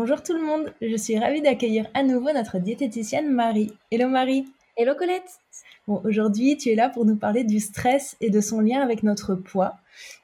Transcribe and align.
Bonjour 0.00 0.22
tout 0.22 0.32
le 0.32 0.44
monde, 0.46 0.72
je 0.80 0.94
suis 0.94 1.18
ravie 1.18 1.42
d'accueillir 1.42 1.88
à 1.92 2.04
nouveau 2.04 2.32
notre 2.32 2.60
diététicienne 2.60 3.32
Marie. 3.34 3.72
Hello 3.90 4.08
Marie 4.08 4.46
Hello 4.76 4.94
Colette 4.94 5.40
Bon, 5.88 6.00
aujourd'hui 6.04 6.56
tu 6.56 6.68
es 6.68 6.76
là 6.76 6.88
pour 6.88 7.04
nous 7.04 7.16
parler 7.16 7.42
du 7.42 7.58
stress 7.58 8.16
et 8.20 8.30
de 8.30 8.40
son 8.40 8.60
lien 8.60 8.80
avec 8.80 9.02
notre 9.02 9.34
poids. 9.34 9.74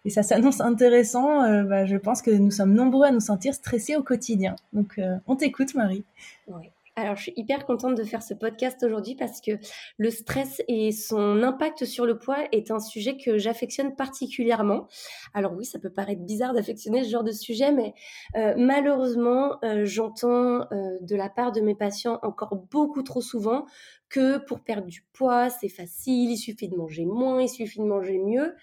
Et 0.05 0.11
ça 0.11 0.23
s'annonce 0.23 0.61
intéressant, 0.61 1.43
euh, 1.43 1.65
bah, 1.65 1.87
je 1.87 1.97
pense 1.97 2.23
que 2.23 2.31
nous 2.31 2.53
sommes 2.53 2.73
nombreux 2.73 3.09
à 3.09 3.11
nous 3.11 3.19
sentir 3.19 3.53
stressés 3.53 3.97
au 3.97 4.05
quotidien. 4.05 4.55
Donc 4.73 4.97
euh, 4.99 5.17
on 5.27 5.35
t'écoute 5.35 5.75
Marie. 5.75 6.05
Oui. 6.47 6.71
Alors, 6.97 7.17
je 7.17 7.23
suis 7.23 7.33
hyper 7.37 7.67
contente 7.67 7.97
de 7.97 8.05
faire 8.05 8.23
ce 8.23 8.35
podcast 8.35 8.81
aujourd'hui 8.85 9.17
parce 9.17 9.41
que 9.41 9.51
le 9.99 10.11
stress 10.11 10.63
et 10.69 10.93
son 10.93 11.43
impact 11.43 11.85
sur 11.85 12.07
le 12.07 12.19
poids 12.21 12.39
est 12.53 12.71
un 12.71 12.79
sujet 12.79 13.17
que 13.17 13.37
j'affectionne 13.37 13.97
particulièrement. 13.97 14.87
Alors 15.33 15.55
oui, 15.55 15.65
ça 15.65 15.81
peut 15.81 15.91
paraître 15.91 16.23
bizarre 16.23 16.55
d'affectionner 16.55 17.03
ce 17.03 17.11
genre 17.11 17.25
de 17.25 17.33
sujet, 17.33 17.73
mais 17.73 17.95
euh, 18.37 18.55
malheureusement, 18.57 19.59
euh, 19.65 19.85
j'entends 19.85 20.61
euh, 20.71 20.99
de 21.01 21.17
la 21.17 21.29
part 21.29 21.51
de 21.51 21.61
mes 21.61 21.75
patients 21.75 22.21
encore 22.23 22.55
beaucoup 22.71 23.03
trop 23.03 23.21
souvent 23.21 23.67
que 24.09 24.39
pour 24.39 24.61
perdre 24.61 24.87
du 24.87 25.05
poids, 25.13 25.51
c'est 25.51 25.69
facile, 25.69 26.31
il 26.31 26.39
suffit 26.39 26.69
de 26.69 26.77
manger 26.77 27.07
moins, 27.07 27.43
il 27.43 27.49
suffit 27.49 27.81
de 27.81 27.87
manger 27.87 28.19
mieux. 28.19 28.55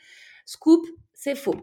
Scoop, 0.46 0.86
c'est 1.14 1.36
faux. 1.36 1.56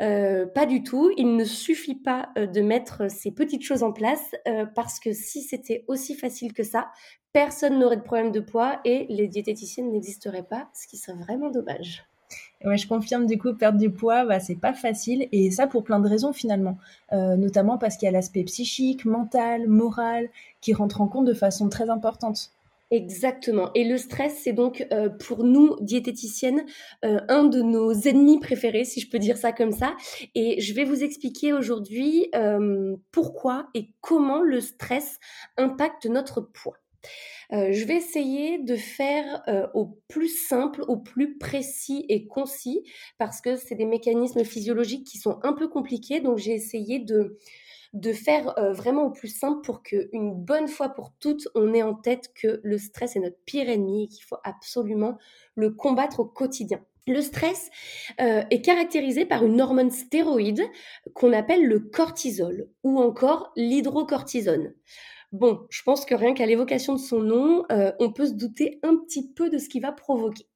Euh, 0.00 0.46
pas 0.46 0.66
du 0.66 0.82
tout. 0.82 1.10
Il 1.16 1.36
ne 1.36 1.44
suffit 1.44 1.94
pas 1.94 2.30
euh, 2.36 2.46
de 2.46 2.60
mettre 2.60 3.10
ces 3.10 3.30
petites 3.30 3.62
choses 3.62 3.82
en 3.82 3.92
place 3.92 4.34
euh, 4.46 4.66
parce 4.74 5.00
que 5.00 5.12
si 5.12 5.42
c'était 5.42 5.84
aussi 5.88 6.14
facile 6.14 6.52
que 6.52 6.62
ça, 6.62 6.88
personne 7.32 7.78
n'aurait 7.78 7.96
de 7.96 8.02
problème 8.02 8.32
de 8.32 8.40
poids 8.40 8.80
et 8.84 9.06
les 9.08 9.28
diététiciennes 9.28 9.92
n'existeraient 9.92 10.42
pas, 10.42 10.68
ce 10.74 10.86
qui 10.86 10.96
serait 10.96 11.18
vraiment 11.18 11.50
dommage. 11.50 12.04
Ouais, 12.64 12.76
je 12.76 12.86
confirme 12.86 13.26
du 13.26 13.38
coup, 13.38 13.54
perdre 13.54 13.78
du 13.78 13.90
poids, 13.90 14.26
bah, 14.26 14.38
c'est 14.38 14.56
pas 14.56 14.74
facile 14.74 15.28
et 15.32 15.50
ça 15.50 15.66
pour 15.66 15.82
plein 15.82 15.98
de 15.98 16.08
raisons 16.08 16.34
finalement, 16.34 16.76
notamment 17.10 17.78
parce 17.78 17.96
qu'il 17.96 18.04
y 18.04 18.08
a 18.08 18.12
l'aspect 18.12 18.44
psychique, 18.44 19.06
mental, 19.06 19.66
moral 19.66 20.28
qui 20.60 20.74
rentre 20.74 21.00
en 21.00 21.06
compte 21.06 21.24
de 21.24 21.32
façon 21.32 21.70
très 21.70 21.88
importante. 21.88 22.52
Exactement. 22.90 23.70
Et 23.74 23.84
le 23.84 23.98
stress, 23.98 24.40
c'est 24.42 24.54
donc 24.54 24.86
euh, 24.92 25.10
pour 25.10 25.44
nous, 25.44 25.76
diététiciennes, 25.80 26.64
euh, 27.04 27.20
un 27.28 27.44
de 27.44 27.60
nos 27.60 27.92
ennemis 27.92 28.40
préférés, 28.40 28.86
si 28.86 29.00
je 29.00 29.10
peux 29.10 29.18
dire 29.18 29.36
ça 29.36 29.52
comme 29.52 29.72
ça. 29.72 29.94
Et 30.34 30.60
je 30.60 30.72
vais 30.72 30.84
vous 30.84 31.04
expliquer 31.04 31.52
aujourd'hui 31.52 32.30
euh, 32.34 32.96
pourquoi 33.12 33.68
et 33.74 33.90
comment 34.00 34.42
le 34.42 34.60
stress 34.60 35.18
impacte 35.58 36.06
notre 36.06 36.40
poids. 36.40 36.78
je 37.50 37.84
vais 37.84 37.96
essayer 37.96 38.58
de 38.58 38.76
faire 38.76 39.42
au 39.74 39.98
plus 40.08 40.28
simple, 40.28 40.82
au 40.88 40.96
plus 40.96 41.38
précis 41.38 42.04
et 42.08 42.26
concis, 42.26 42.82
parce 43.18 43.40
que 43.40 43.56
c'est 43.56 43.74
des 43.74 43.86
mécanismes 43.86 44.44
physiologiques 44.44 45.06
qui 45.06 45.18
sont 45.18 45.38
un 45.42 45.52
peu 45.52 45.68
compliqués. 45.68 46.20
Donc 46.20 46.38
j'ai 46.38 46.52
essayé 46.52 46.98
de 46.98 47.38
de 47.92 48.12
faire 48.12 48.58
euh, 48.58 48.72
vraiment 48.72 49.04
au 49.04 49.10
plus 49.10 49.28
simple 49.28 49.60
pour 49.62 49.82
qu'une 49.82 50.34
bonne 50.34 50.68
fois 50.68 50.90
pour 50.90 51.12
toutes, 51.20 51.48
on 51.54 51.72
ait 51.74 51.82
en 51.82 51.94
tête 51.94 52.32
que 52.34 52.60
le 52.62 52.78
stress 52.78 53.16
est 53.16 53.20
notre 53.20 53.38
pire 53.44 53.68
ennemi 53.68 54.04
et 54.04 54.08
qu'il 54.08 54.24
faut 54.24 54.38
absolument 54.44 55.16
le 55.54 55.70
combattre 55.70 56.20
au 56.20 56.24
quotidien. 56.24 56.80
Le 57.06 57.22
stress 57.22 57.70
euh, 58.20 58.42
est 58.50 58.60
caractérisé 58.60 59.24
par 59.24 59.44
une 59.44 59.60
hormone 59.60 59.90
stéroïde 59.90 60.62
qu'on 61.14 61.32
appelle 61.32 61.66
le 61.66 61.80
cortisol 61.80 62.68
ou 62.82 63.00
encore 63.00 63.50
l'hydrocortisone. 63.56 64.74
Bon, 65.32 65.66
je 65.70 65.82
pense 65.82 66.04
que 66.04 66.14
rien 66.14 66.34
qu'à 66.34 66.46
l'évocation 66.46 66.94
de 66.94 67.00
son 67.00 67.20
nom, 67.20 67.64
euh, 67.72 67.92
on 67.98 68.12
peut 68.12 68.26
se 68.26 68.32
douter 68.32 68.78
un 68.82 68.96
petit 68.96 69.32
peu 69.32 69.48
de 69.48 69.58
ce 69.58 69.68
qu'il 69.68 69.82
va 69.82 69.92
provoquer. 69.92 70.46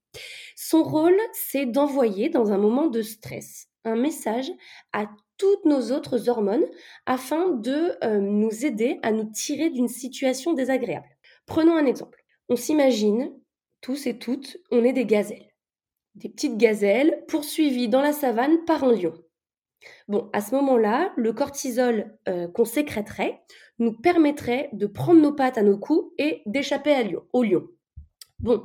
Son 0.56 0.82
rôle, 0.82 1.18
c'est 1.32 1.64
d'envoyer 1.64 2.28
dans 2.28 2.52
un 2.52 2.58
moment 2.58 2.88
de 2.88 3.00
stress 3.00 3.68
un 3.84 3.96
message 3.96 4.50
à 4.92 5.06
toutes 5.42 5.64
nos 5.64 5.90
autres 5.90 6.28
hormones 6.28 6.64
afin 7.04 7.48
de 7.48 7.96
euh, 8.04 8.20
nous 8.20 8.64
aider 8.64 9.00
à 9.02 9.10
nous 9.10 9.24
tirer 9.24 9.70
d'une 9.70 9.88
situation 9.88 10.52
désagréable. 10.52 11.08
Prenons 11.46 11.74
un 11.74 11.84
exemple. 11.84 12.24
On 12.48 12.54
s'imagine, 12.54 13.32
tous 13.80 14.06
et 14.06 14.20
toutes, 14.20 14.58
on 14.70 14.84
est 14.84 14.92
des 14.92 15.04
gazelles. 15.04 15.50
Des 16.14 16.28
petites 16.28 16.58
gazelles 16.58 17.24
poursuivies 17.26 17.88
dans 17.88 18.02
la 18.02 18.12
savane 18.12 18.64
par 18.66 18.84
un 18.84 18.94
lion. 18.94 19.14
Bon, 20.06 20.30
à 20.32 20.40
ce 20.40 20.54
moment-là, 20.54 21.12
le 21.16 21.32
cortisol 21.32 22.16
euh, 22.28 22.46
qu'on 22.46 22.64
sécréterait 22.64 23.42
nous 23.80 23.98
permettrait 24.00 24.70
de 24.72 24.86
prendre 24.86 25.20
nos 25.20 25.32
pattes 25.32 25.58
à 25.58 25.64
nos 25.64 25.76
coups 25.76 26.12
et 26.18 26.42
d'échapper 26.46 27.16
au 27.32 27.42
lion. 27.42 27.66
Bon, 28.38 28.62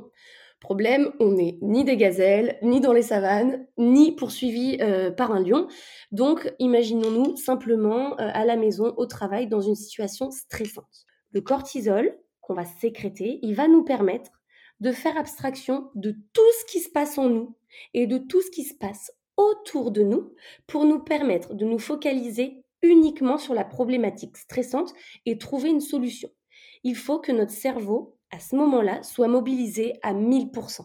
Problème, 0.60 1.12
on 1.20 1.32
n'est 1.32 1.56
ni 1.62 1.84
des 1.84 1.96
gazelles, 1.96 2.58
ni 2.62 2.80
dans 2.80 2.92
les 2.92 3.02
savanes, 3.02 3.66
ni 3.78 4.12
poursuivis 4.12 4.78
euh, 4.80 5.12
par 5.12 5.30
un 5.30 5.40
lion. 5.40 5.68
Donc, 6.10 6.52
imaginons-nous 6.58 7.36
simplement 7.36 8.12
euh, 8.14 8.30
à 8.34 8.44
la 8.44 8.56
maison, 8.56 8.92
au 8.96 9.06
travail, 9.06 9.46
dans 9.46 9.60
une 9.60 9.76
situation 9.76 10.32
stressante. 10.32 11.06
Le 11.30 11.40
cortisol 11.40 12.18
qu'on 12.40 12.54
va 12.54 12.64
sécréter, 12.64 13.38
il 13.42 13.54
va 13.54 13.68
nous 13.68 13.84
permettre 13.84 14.32
de 14.80 14.90
faire 14.90 15.16
abstraction 15.16 15.90
de 15.94 16.12
tout 16.32 16.52
ce 16.60 16.72
qui 16.72 16.80
se 16.80 16.90
passe 16.90 17.18
en 17.18 17.28
nous 17.28 17.56
et 17.94 18.06
de 18.06 18.18
tout 18.18 18.40
ce 18.40 18.50
qui 18.50 18.64
se 18.64 18.74
passe 18.74 19.12
autour 19.36 19.92
de 19.92 20.02
nous 20.02 20.34
pour 20.66 20.84
nous 20.84 20.98
permettre 20.98 21.54
de 21.54 21.64
nous 21.64 21.78
focaliser 21.78 22.64
uniquement 22.82 23.38
sur 23.38 23.54
la 23.54 23.64
problématique 23.64 24.36
stressante 24.36 24.92
et 25.26 25.38
trouver 25.38 25.70
une 25.70 25.80
solution. 25.80 26.30
Il 26.84 26.96
faut 26.96 27.18
que 27.18 27.32
notre 27.32 27.52
cerveau 27.52 28.17
à 28.30 28.38
ce 28.38 28.56
moment-là, 28.56 29.02
soit 29.02 29.28
mobilisé 29.28 29.94
à 30.02 30.12
1000%. 30.14 30.82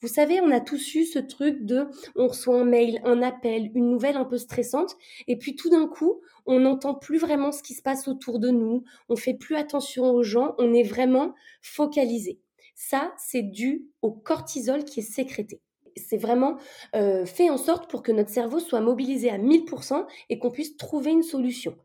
Vous 0.00 0.08
savez, 0.08 0.40
on 0.42 0.50
a 0.50 0.60
tous 0.60 0.94
eu 0.96 1.04
ce 1.04 1.18
truc 1.18 1.64
de 1.64 1.86
on 2.14 2.28
reçoit 2.28 2.60
un 2.60 2.64
mail, 2.64 3.00
un 3.04 3.22
appel, 3.22 3.70
une 3.74 3.90
nouvelle 3.90 4.18
un 4.18 4.26
peu 4.26 4.36
stressante, 4.36 4.96
et 5.28 5.38
puis 5.38 5.56
tout 5.56 5.70
d'un 5.70 5.86
coup, 5.86 6.20
on 6.44 6.60
n'entend 6.60 6.94
plus 6.94 7.16
vraiment 7.16 7.52
ce 7.52 7.62
qui 7.62 7.72
se 7.72 7.80
passe 7.80 8.06
autour 8.06 8.38
de 8.38 8.50
nous, 8.50 8.84
on 9.08 9.16
fait 9.16 9.32
plus 9.32 9.56
attention 9.56 10.10
aux 10.10 10.22
gens, 10.22 10.54
on 10.58 10.74
est 10.74 10.82
vraiment 10.82 11.34
focalisé. 11.62 12.38
Ça, 12.74 13.14
c'est 13.16 13.42
dû 13.42 13.86
au 14.02 14.12
cortisol 14.12 14.84
qui 14.84 15.00
est 15.00 15.10
sécrété. 15.10 15.62
C'est 15.96 16.18
vraiment 16.18 16.58
euh, 16.96 17.24
fait 17.24 17.48
en 17.48 17.56
sorte 17.56 17.88
pour 17.88 18.02
que 18.02 18.12
notre 18.12 18.30
cerveau 18.30 18.58
soit 18.58 18.80
mobilisé 18.80 19.30
à 19.30 19.38
1000% 19.38 20.04
et 20.28 20.38
qu'on 20.38 20.50
puisse 20.50 20.76
trouver 20.76 21.12
une 21.12 21.22
solution. 21.22 21.78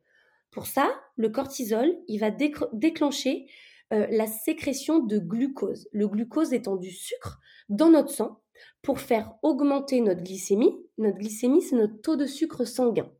Pour 0.51 0.65
ça, 0.65 0.89
le 1.15 1.29
cortisol, 1.29 1.95
il 2.07 2.19
va 2.19 2.31
déclencher 2.31 3.45
euh, 3.91 4.07
la 4.11 4.27
sécrétion 4.27 4.99
de 4.99 5.17
glucose. 5.17 5.87
Le 5.91 6.07
glucose 6.07 6.53
étant 6.53 6.75
du 6.75 6.91
sucre 6.91 7.39
dans 7.69 7.89
notre 7.89 8.11
sang 8.11 8.41
pour 8.81 8.99
faire 8.99 9.33
augmenter 9.41 10.01
notre 10.01 10.23
glycémie. 10.23 10.75
Notre 10.97 11.17
glycémie, 11.17 11.61
c'est 11.61 11.75
notre 11.75 11.99
taux 12.01 12.15
de 12.15 12.25
sucre 12.25 12.65
sanguin. 12.65 13.11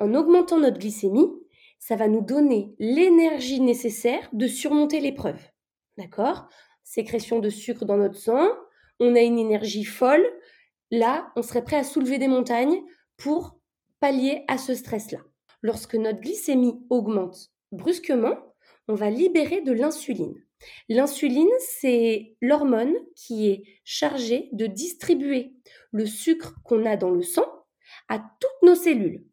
En 0.00 0.14
augmentant 0.14 0.58
notre 0.58 0.78
glycémie, 0.78 1.30
ça 1.78 1.96
va 1.96 2.08
nous 2.08 2.22
donner 2.22 2.74
l'énergie 2.78 3.60
nécessaire 3.60 4.28
de 4.32 4.46
surmonter 4.46 5.00
l'épreuve. 5.00 5.40
D'accord? 5.98 6.48
Sécrétion 6.82 7.40
de 7.40 7.50
sucre 7.50 7.84
dans 7.84 7.96
notre 7.96 8.18
sang, 8.18 8.48
on 9.00 9.14
a 9.14 9.20
une 9.20 9.38
énergie 9.38 9.84
folle. 9.84 10.24
Là, 10.90 11.30
on 11.36 11.42
serait 11.42 11.64
prêt 11.64 11.76
à 11.76 11.84
soulever 11.84 12.18
des 12.18 12.28
montagnes 12.28 12.82
pour 13.16 13.58
pallier 14.00 14.44
à 14.48 14.58
ce 14.58 14.74
stress-là. 14.74 15.18
Lorsque 15.62 15.94
notre 15.94 16.20
glycémie 16.20 16.80
augmente 16.90 17.50
brusquement, 17.72 18.36
on 18.88 18.94
va 18.94 19.10
libérer 19.10 19.60
de 19.62 19.72
l'insuline. 19.72 20.34
L'insuline, 20.88 21.50
c'est 21.58 22.36
l'hormone 22.40 22.94
qui 23.16 23.48
est 23.48 23.64
chargée 23.84 24.48
de 24.52 24.66
distribuer 24.66 25.54
le 25.92 26.06
sucre 26.06 26.54
qu'on 26.64 26.86
a 26.86 26.96
dans 26.96 27.10
le 27.10 27.22
sang 27.22 27.46
à 28.08 28.18
toutes 28.18 28.62
nos 28.62 28.74
cellules. 28.74 29.26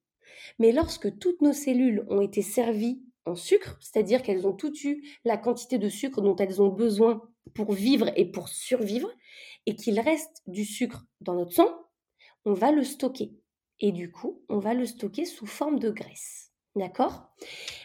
Mais 0.60 0.72
lorsque 0.72 1.18
toutes 1.20 1.42
nos 1.42 1.54
cellules 1.54 2.06
ont 2.10 2.22
été 2.22 2.42
servies 2.42 3.02
en 3.26 3.36
sucre, 3.36 3.78
c'est-à-dire 3.80 4.24
qu'elles 4.24 4.48
ont 4.48 4.54
toutes 4.54 4.84
eu 4.84 5.04
la 5.26 5.38
quantité 5.38 5.78
de 5.78 5.90
sucre 5.90 6.22
dont 6.22 6.36
elles 6.36 6.62
ont 6.62 6.70
besoin 6.70 7.22
pour 7.54 7.74
vivre 7.74 8.12
et 8.16 8.26
pour 8.26 8.50
survivre, 8.50 9.12
et 9.66 9.76
qu'il 9.76 10.00
reste 10.00 10.42
du 10.48 10.66
sucre 10.66 11.06
dans 11.22 11.36
notre 11.36 11.54
sang, 11.54 11.88
on 12.46 12.54
va 12.54 12.72
le 12.72 12.84
stocker. 12.84 13.32
Et 13.80 13.92
du 13.92 14.12
coup, 14.12 14.44
on 14.50 14.60
va 14.60 14.74
le 14.74 14.86
stocker 14.86 15.26
sous 15.26 15.46
forme 15.46 15.80
de 15.80 15.90
graisse. 15.90 16.51
D'accord? 16.76 17.30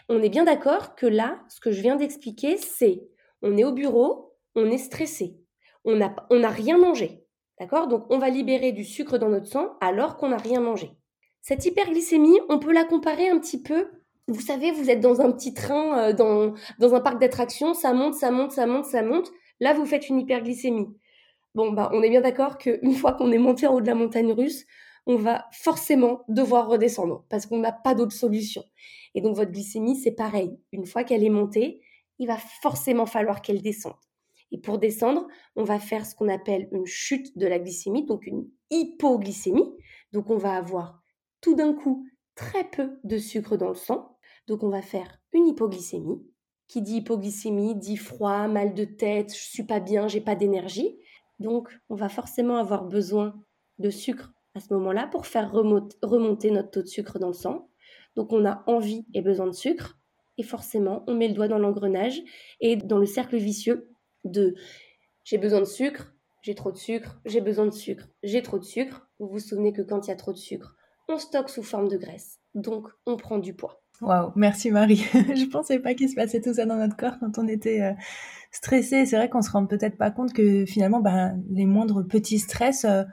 On 0.09 0.23
est 0.23 0.29
bien 0.29 0.45
d'accord 0.45 0.95
que 0.95 1.07
là, 1.07 1.41
ce 1.49 1.61
que 1.61 1.73
je 1.73 1.83
viens 1.83 1.97
d'expliquer, 1.97 2.57
c'est 2.57 3.03
on 3.43 3.57
est 3.57 3.65
au 3.65 3.73
bureau, 3.73 4.37
on 4.55 4.71
est 4.71 4.79
stressé, 4.79 5.37
on 5.85 5.97
n'a 5.97 6.51
rien 6.51 6.79
mangé. 6.79 7.25
D'accord? 7.59 7.89
Donc 7.89 8.07
on 8.11 8.19
va 8.19 8.29
libérer 8.29 8.73
du 8.73 8.85
sucre 8.85 9.19
dans 9.19 9.29
notre 9.29 9.47
sang 9.47 9.77
alors 9.81 10.17
qu'on 10.17 10.29
n'a 10.29 10.37
rien 10.37 10.61
mangé. 10.61 10.91
Cette 11.43 11.65
hyperglycémie, 11.65 12.41
on 12.49 12.59
peut 12.59 12.73
la 12.73 12.85
comparer 12.85 13.29
un 13.29 13.39
petit 13.39 13.63
peu 13.63 13.89
vous 14.29 14.41
savez, 14.41 14.73
vous 14.73 14.91
êtes 14.91 15.01
dans 15.01 15.21
un 15.21 15.31
petit 15.31 15.55
train, 15.55 15.99
euh, 15.99 16.13
dans, 16.13 16.55
dans 16.79 16.95
un 16.95 17.01
parc 17.01 17.21
d'attractions, 17.21 17.75
ça 17.75 17.93
monte, 17.93 18.15
ça 18.15 18.31
monte, 18.31 18.53
ça 18.53 18.67
monte, 18.67 18.85
ça 18.85 19.03
monte. 19.03 19.31
Là, 19.61 19.73
vous 19.73 19.87
faites 19.87 20.09
une 20.09 20.19
hyperglycémie. 20.19 20.89
Bon, 21.55 21.73
bah, 21.73 21.91
on 21.93 22.03
est 22.03 22.11
bien 22.11 22.21
d'accord 22.21 22.59
qu'une 22.59 22.95
fois 22.95 23.13
qu'on 23.13 23.31
est 23.33 23.39
monté 23.39 23.67
en 23.67 23.75
haut 23.75 23.81
de 23.81 23.87
la 23.87 23.95
montagne 23.95 24.33
russe, 24.33 24.67
on 25.07 25.17
va 25.17 25.47
forcément 25.53 26.25
devoir 26.29 26.69
redescendre 26.69 27.25
parce 27.29 27.47
qu'on 27.47 27.59
n'a 27.59 27.73
pas 27.73 27.95
d'autre 27.95 28.13
solution. 28.13 28.65
Et 29.15 29.21
donc, 29.21 29.37
votre 29.37 29.53
glycémie, 29.53 29.97
c'est 29.97 30.13
pareil. 30.13 30.59
Une 30.73 30.85
fois 30.85 31.05
qu'elle 31.05 31.25
est 31.25 31.31
montée, 31.31 31.81
il 32.19 32.27
va 32.27 32.37
forcément 32.37 33.07
falloir 33.07 33.41
qu'elle 33.41 33.63
descende. 33.63 33.95
Et 34.53 34.59
pour 34.59 34.79
descendre, 34.79 35.27
on 35.55 35.65
va 35.65 35.79
faire 35.79 36.07
ce 36.07 36.15
qu'on 36.15 36.29
appelle 36.29 36.69
une 36.73 36.87
chute 36.87 37.37
de 37.39 37.47
la 37.47 37.59
glycémie, 37.59 38.05
donc 38.05 38.27
une 38.27 38.49
hypoglycémie. 38.71 39.73
Donc, 40.13 40.31
on 40.31 40.37
va 40.37 40.57
avoir 40.57 41.03
tout 41.41 41.55
d'un 41.55 41.73
coup 41.73 42.07
très 42.35 42.65
peu 42.65 42.99
de 43.05 43.19
sucre 43.19 43.57
dans 43.57 43.69
le 43.69 43.75
sang. 43.75 44.17
Donc, 44.49 44.63
on 44.63 44.69
va 44.69 44.83
faire 44.83 45.21
une 45.33 45.47
hypoglycémie. 45.47 46.23
Qui 46.69 46.83
dit 46.83 46.97
hypoglycémie 46.97 47.77
dit 47.77 47.97
froid, 47.97 48.49
mal 48.49 48.75
de 48.75 48.85
tête, 48.85 49.33
je 49.33 49.41
suis 49.41 49.63
pas 49.63 49.79
bien, 49.79 50.09
j'ai 50.09 50.21
pas 50.21 50.35
d'énergie. 50.35 50.99
Donc, 51.39 51.69
on 51.89 51.95
va 51.95 52.09
forcément 52.09 52.57
avoir 52.57 52.85
besoin 52.85 53.41
de 53.79 53.91
sucre 53.91 54.33
à 54.57 54.61
ce 54.61 54.73
moment-là 54.75 55.07
pour 55.07 55.27
faire 55.27 55.53
remonter 55.53 56.51
notre 56.51 56.71
taux 56.71 56.83
de 56.83 56.87
sucre 56.87 57.19
dans 57.19 57.29
le 57.29 57.35
sang. 57.35 57.69
Donc, 58.17 58.33
on 58.33 58.45
a 58.47 58.65
envie 58.67 59.05
et 59.15 59.21
besoin 59.21 59.47
de 59.47 59.53
sucre. 59.53 59.99
Et 60.39 60.43
forcément, 60.43 61.05
on 61.07 61.15
met 61.15 61.29
le 61.29 61.35
doigt 61.35 61.49
dans 61.49 61.59
l'engrenage 61.59 62.21
et 62.61 62.77
dans 62.77 62.99
le 62.99 63.07
cercle 63.07 63.37
vicieux 63.37 63.89
de 64.25 64.55
j'ai 65.25 65.39
besoin 65.39 65.61
de 65.61 65.67
sucre, 65.67 66.15
j'ai 66.43 66.55
trop 66.55 66.71
de 66.71 66.77
sucre, 66.77 67.21
j'ai 67.25 67.41
besoin 67.41 67.67
de 67.67 67.71
sucre, 67.71 68.09
j'ai 68.23 68.43
trop 68.43 68.59
de 68.59 68.65
sucre. 68.65 69.09
Vous 69.19 69.29
vous 69.29 69.39
souvenez 69.39 69.73
que 69.73 69.83
quand 69.83 70.07
il 70.07 70.11
y 70.11 70.13
a 70.13 70.17
trop 70.17 70.33
de 70.33 70.39
sucre, 70.39 70.77
on 71.09 71.19
stocke 71.19 71.49
sous 71.49 71.63
forme 71.63 71.89
de 71.89 71.97
graisse. 71.97 72.39
Donc, 72.55 72.89
on 73.07 73.17
prend 73.17 73.39
du 73.39 73.55
poids. 73.55 73.83
Waouh, 74.01 74.33
merci 74.37 74.71
Marie. 74.71 74.97
je 75.13 75.49
pensais 75.49 75.79
pas 75.79 75.95
qu'il 75.95 76.09
se 76.09 76.15
passait 76.15 76.41
tout 76.41 76.55
ça 76.55 76.67
dans 76.67 76.77
notre 76.77 76.97
corps 76.97 77.19
quand 77.19 77.39
on 77.39 77.49
était 77.49 77.83
euh, 77.83 77.93
stressé. 78.53 79.07
C'est 79.07 79.17
vrai 79.17 79.29
qu'on 79.29 79.43
se 79.43 79.51
rend 79.51 79.67
peut-être 79.67 79.97
pas 79.97 80.11
compte 80.11 80.33
que 80.33 80.67
finalement, 80.67 81.01
ben, 81.01 81.43
les 81.51 81.65
moindres 81.65 82.07
petits 82.07 82.39
stress 82.39 82.85
euh, 82.85 83.05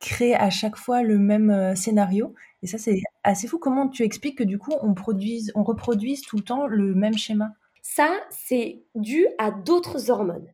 créent 0.00 0.34
à 0.34 0.50
chaque 0.50 0.76
fois 0.76 1.02
le 1.02 1.18
même 1.18 1.50
euh, 1.50 1.74
scénario. 1.74 2.34
Et 2.62 2.66
ça, 2.66 2.78
c'est 2.78 3.00
assez 3.22 3.46
fou. 3.46 3.58
Comment 3.58 3.88
tu 3.88 4.02
expliques 4.02 4.38
que 4.38 4.44
du 4.44 4.58
coup, 4.58 4.72
on 4.82 4.94
produise, 4.94 5.52
on 5.54 5.62
reproduise 5.62 6.22
tout 6.22 6.36
le 6.36 6.42
temps 6.42 6.66
le 6.66 6.94
même 6.94 7.16
schéma? 7.16 7.52
Ça, 7.82 8.12
c'est 8.30 8.82
dû 8.94 9.26
à 9.38 9.50
d'autres 9.50 10.10
hormones. 10.10 10.52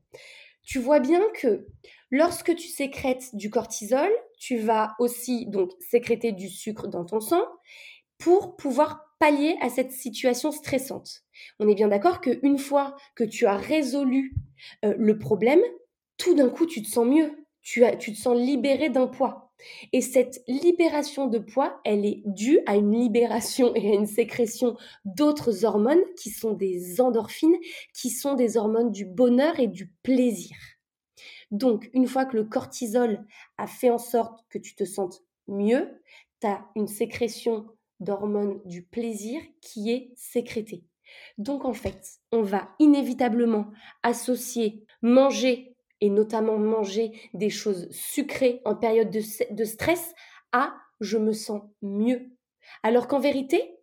Tu 0.63 0.79
vois 0.79 1.01
bien 1.01 1.23
que 1.41 1.67
lorsque 2.11 2.55
tu 2.55 2.69
sécrètes 2.69 3.35
du 3.35 3.51
cortisol, 3.51 4.11
tu 4.39 4.59
vas 4.59 4.95
aussi 4.99 5.47
donc 5.47 5.71
sécréter 5.81 6.33
du 6.33 6.49
sucre 6.49 6.89
dans 6.89 7.05
ton 7.05 7.21
sang 7.21 7.43
pour 8.19 8.57
pouvoir 8.57 9.07
pallier 9.19 9.57
à 9.61 9.71
cette 9.71 9.93
situation 9.93 10.53
stressante. 10.53 11.23
On 11.59 11.69
est 11.69 11.75
bien 11.75 11.89
d'accord 11.89 12.21
qu'une 12.21 12.59
fois 12.59 12.97
que 13.15 13.25
tu 13.25 13.47
as 13.47 13.57
résolu 13.57 14.35
euh, 14.85 14.95
le 14.99 15.19
problème, 15.19 15.61
tout 16.19 16.35
d'un 16.35 16.49
coup, 16.49 16.67
tu 16.67 16.83
te 16.83 16.89
sens 16.89 17.07
mieux, 17.07 17.46
tu, 17.67 18.13
te 18.13 18.17
sens 18.17 18.39
libéré 18.39 18.91
d'un 18.91 19.09
poids. 19.09 19.53
Et 19.93 20.01
cette 20.01 20.45
libération 20.47 21.27
de 21.27 21.41
poids, 21.41 21.81
elle 21.85 22.07
est 22.07 22.23
due 22.25 22.61
à 22.67 22.77
une 22.77 22.93
libération 22.93 23.75
et 23.75 23.91
à 23.91 23.95
une 23.95 24.07
sécrétion 24.07 24.77
d'autres 25.05 25.65
hormones 25.65 26.05
qui 26.17 26.31
sont 26.31 26.53
des 26.53 27.01
endorphines, 27.01 27.57
qui 27.93 28.11
sont 28.11 28.35
des 28.35 28.57
hormones 28.57 28.93
du 28.93 29.05
bonheur 29.05 29.59
et 29.59 29.67
du 29.67 29.93
plaisir. 30.05 30.57
Donc, 31.51 31.91
une 31.93 32.07
fois 32.07 32.25
que 32.25 32.37
le 32.37 32.45
cortisol 32.45 33.25
a 33.59 33.67
fait 33.67 33.91
en 33.91 33.99
sorte 33.99 34.45
que 34.49 34.59
tu 34.59 34.77
te 34.77 34.85
sentes 34.85 35.25
mieux, 35.49 36.01
tu 36.41 36.47
as 36.47 36.65
une 36.77 36.89
sécrétion 36.89 37.67
d'hormones 37.99 38.61
du 38.65 38.85
plaisir 38.85 39.41
qui 39.61 39.91
est 39.91 40.13
sécrétée. 40.15 40.85
Donc 41.39 41.65
en 41.65 41.73
fait, 41.73 42.21
on 42.31 42.43
va 42.43 42.69
inévitablement 42.79 43.71
associer 44.03 44.85
manger 45.03 45.76
et 46.01 46.11
notamment 46.11 46.59
manger 46.59 47.13
des 47.35 47.51
choses 47.51 47.89
sucrées 47.91 48.61
en 48.65 48.75
période 48.75 49.11
de, 49.11 49.65
stress 49.65 50.15
à 50.53 50.75
je 51.01 51.19
me 51.19 51.33
sens 51.33 51.63
mieux. 51.83 52.31
Alors 52.83 53.09
qu'en 53.09 53.19
vérité, 53.19 53.77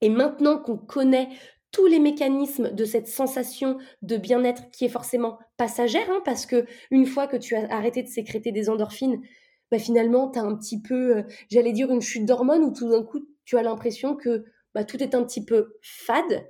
et 0.00 0.08
maintenant 0.08 0.58
qu'on 0.58 0.78
connaît 0.78 1.28
tous 1.70 1.86
les 1.86 1.98
mécanismes 1.98 2.70
de 2.72 2.84
cette 2.84 3.08
sensation 3.08 3.78
de 4.02 4.16
bien-être 4.16 4.70
qui 4.70 4.84
est 4.84 4.90
forcément 4.90 5.38
passagère, 5.56 6.08
hein, 6.10 6.20
parce 6.24 6.44
que 6.44 6.66
une 6.90 7.06
fois 7.06 7.26
que 7.26 7.36
tu 7.36 7.54
as 7.56 7.72
arrêté 7.72 8.02
de 8.02 8.08
sécréter 8.08 8.52
des 8.52 8.68
endorphines, 8.68 9.22
bah 9.70 9.78
finalement, 9.78 10.30
tu 10.30 10.38
as 10.38 10.42
un 10.42 10.54
petit 10.54 10.82
peu, 10.82 11.16
euh, 11.16 11.22
j'allais 11.50 11.72
dire, 11.72 11.90
une 11.90 12.02
chute 12.02 12.26
d'hormones 12.26 12.62
où 12.62 12.72
tout 12.72 12.90
d'un 12.90 13.02
coup, 13.02 13.26
tu 13.46 13.56
as 13.56 13.62
l'impression 13.62 14.14
que 14.14 14.44
bah, 14.74 14.84
tout 14.84 15.02
est 15.02 15.14
un 15.14 15.24
petit 15.24 15.44
peu 15.44 15.78
fade. 15.80 16.46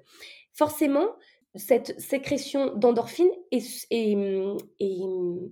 Forcément, 0.52 1.06
cette 1.54 2.00
sécrétion 2.00 2.74
d'endorphine 2.74 3.30
est, 3.50 3.60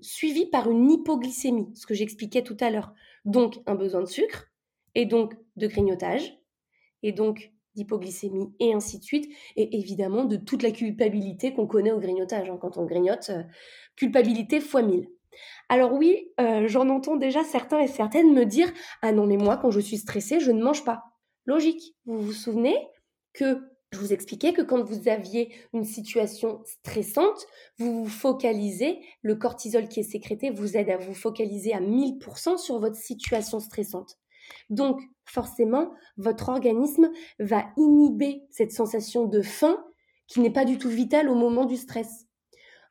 suivie 0.00 0.46
par 0.46 0.70
une 0.70 0.90
hypoglycémie, 0.90 1.68
ce 1.74 1.86
que 1.86 1.94
j'expliquais 1.94 2.42
tout 2.42 2.56
à 2.60 2.70
l'heure. 2.70 2.92
Donc, 3.24 3.60
un 3.66 3.74
besoin 3.74 4.00
de 4.00 4.06
sucre, 4.06 4.46
et 4.94 5.04
donc 5.04 5.34
de 5.56 5.66
grignotage, 5.66 6.38
et 7.02 7.12
donc 7.12 7.52
d'hypoglycémie, 7.74 8.52
et 8.58 8.72
ainsi 8.72 8.98
de 8.98 9.04
suite, 9.04 9.32
et 9.56 9.78
évidemment 9.78 10.24
de 10.24 10.36
toute 10.36 10.62
la 10.62 10.70
culpabilité 10.70 11.52
qu'on 11.52 11.66
connaît 11.66 11.92
au 11.92 12.00
grignotage. 12.00 12.50
Hein. 12.50 12.58
Quand 12.60 12.78
on 12.78 12.86
grignote, 12.86 13.30
euh, 13.30 13.42
culpabilité 13.96 14.60
fois 14.60 14.82
mille. 14.82 15.08
Alors 15.68 15.92
oui, 15.92 16.32
euh, 16.40 16.66
j'en 16.66 16.88
entends 16.88 17.16
déjà 17.16 17.44
certains 17.44 17.78
et 17.78 17.86
certaines 17.86 18.34
me 18.34 18.44
dire 18.44 18.72
Ah 19.02 19.12
non, 19.12 19.26
mais 19.26 19.36
moi, 19.36 19.56
quand 19.56 19.70
je 19.70 19.80
suis 19.80 19.98
stressée, 19.98 20.40
je 20.40 20.50
ne 20.50 20.62
mange 20.62 20.84
pas. 20.84 21.04
Logique. 21.46 21.94
Vous 22.06 22.20
vous 22.20 22.32
souvenez 22.32 22.76
que 23.32 23.69
je 23.92 23.98
vous 23.98 24.12
expliquais 24.12 24.52
que 24.52 24.62
quand 24.62 24.82
vous 24.82 25.08
aviez 25.08 25.52
une 25.72 25.84
situation 25.84 26.62
stressante, 26.64 27.46
vous 27.78 28.04
vous 28.04 28.10
focalisez, 28.10 29.00
le 29.22 29.34
cortisol 29.34 29.88
qui 29.88 30.00
est 30.00 30.04
sécrété 30.04 30.50
vous 30.50 30.76
aide 30.76 30.90
à 30.90 30.96
vous 30.96 31.14
focaliser 31.14 31.72
à 31.72 31.80
1000% 31.80 32.56
sur 32.58 32.78
votre 32.78 32.96
situation 32.96 33.58
stressante. 33.58 34.16
Donc, 34.68 35.00
forcément, 35.24 35.92
votre 36.16 36.48
organisme 36.48 37.10
va 37.38 37.66
inhiber 37.76 38.42
cette 38.50 38.72
sensation 38.72 39.26
de 39.26 39.42
faim 39.42 39.84
qui 40.28 40.40
n'est 40.40 40.52
pas 40.52 40.64
du 40.64 40.78
tout 40.78 40.88
vitale 40.88 41.28
au 41.28 41.34
moment 41.34 41.64
du 41.64 41.76
stress. 41.76 42.26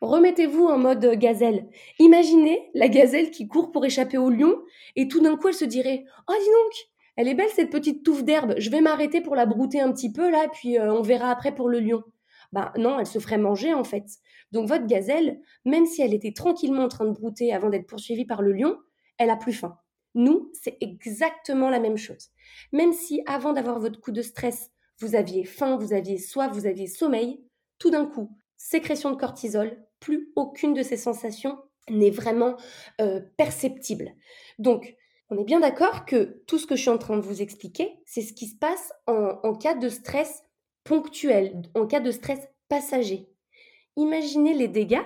Remettez-vous 0.01 0.65
en 0.65 0.77
mode 0.77 1.05
gazelle. 1.15 1.67
Imaginez 1.99 2.69
la 2.73 2.87
gazelle 2.87 3.31
qui 3.31 3.47
court 3.47 3.71
pour 3.71 3.85
échapper 3.85 4.17
au 4.17 4.29
lion 4.29 4.61
et 4.95 5.07
tout 5.07 5.19
d'un 5.19 5.35
coup 5.35 5.49
elle 5.49 5.53
se 5.53 5.65
dirait 5.65 6.05
Oh 6.29 6.33
dis 6.39 6.45
donc, 6.45 6.88
elle 7.19 7.27
est 7.27 7.35
belle 7.35 7.49
cette 7.53 7.69
petite 7.69 8.05
touffe 8.05 8.23
d'herbe, 8.23 8.55
je 8.59 8.69
vais 8.69 8.79
m'arrêter 8.79 9.19
pour 9.19 9.35
la 9.35 9.45
brouter 9.45 9.81
un 9.81 9.91
petit 9.91 10.09
peu 10.09 10.31
là, 10.31 10.47
puis 10.53 10.79
euh, 10.79 10.93
on 10.93 11.01
verra 11.01 11.29
après 11.29 11.53
pour 11.53 11.67
le 11.67 11.81
lion. 11.81 12.01
Ben 12.53 12.71
non, 12.77 12.97
elle 12.97 13.05
se 13.05 13.19
ferait 13.19 13.37
manger 13.37 13.73
en 13.73 13.83
fait. 13.83 14.05
Donc 14.53 14.69
votre 14.69 14.87
gazelle, 14.87 15.41
même 15.65 15.85
si 15.85 16.01
elle 16.01 16.13
était 16.13 16.31
tranquillement 16.31 16.83
en 16.83 16.87
train 16.87 17.03
de 17.03 17.11
brouter 17.11 17.53
avant 17.53 17.69
d'être 17.69 17.87
poursuivie 17.87 18.23
par 18.23 18.41
le 18.41 18.53
lion, 18.53 18.77
elle 19.17 19.31
a 19.31 19.35
plus 19.35 19.51
faim. 19.51 19.77
Nous, 20.15 20.49
c'est 20.53 20.77
exactement 20.79 21.69
la 21.69 21.81
même 21.81 21.97
chose. 21.97 22.29
Même 22.71 22.93
si 22.93 23.21
avant 23.25 23.51
d'avoir 23.51 23.81
votre 23.81 23.99
coup 23.99 24.13
de 24.13 24.21
stress, 24.21 24.71
vous 24.99 25.13
aviez 25.13 25.43
faim, 25.43 25.75
vous 25.75 25.91
aviez 25.91 26.19
soif, 26.19 26.49
vous 26.53 26.67
aviez 26.67 26.87
sommeil, 26.87 27.43
tout 27.79 27.89
d'un 27.89 28.05
coup, 28.05 28.31
sécrétion 28.55 29.11
de 29.11 29.17
cortisol, 29.17 29.77
plus 29.99 30.31
aucune 30.37 30.73
de 30.73 30.83
ces 30.83 30.95
sensations 30.95 31.57
n'est 31.89 32.11
vraiment 32.11 32.55
euh, 33.01 33.19
perceptible. 33.35 34.13
Donc, 34.57 34.95
on 35.29 35.37
est 35.37 35.43
bien 35.43 35.59
d'accord 35.59 36.05
que 36.05 36.41
tout 36.47 36.57
ce 36.57 36.65
que 36.65 36.75
je 36.75 36.81
suis 36.81 36.89
en 36.89 36.97
train 36.97 37.15
de 37.15 37.21
vous 37.21 37.41
expliquer, 37.41 37.99
c'est 38.05 38.21
ce 38.21 38.33
qui 38.33 38.47
se 38.47 38.57
passe 38.57 38.91
en, 39.05 39.53
cas 39.53 39.75
de 39.75 39.89
stress 39.89 40.43
ponctuel, 40.83 41.61
en 41.75 41.85
cas 41.85 41.99
de 41.99 42.11
stress 42.11 42.39
passager. 42.67 43.29
Imaginez 43.95 44.53
les 44.53 44.67
dégâts 44.67 45.05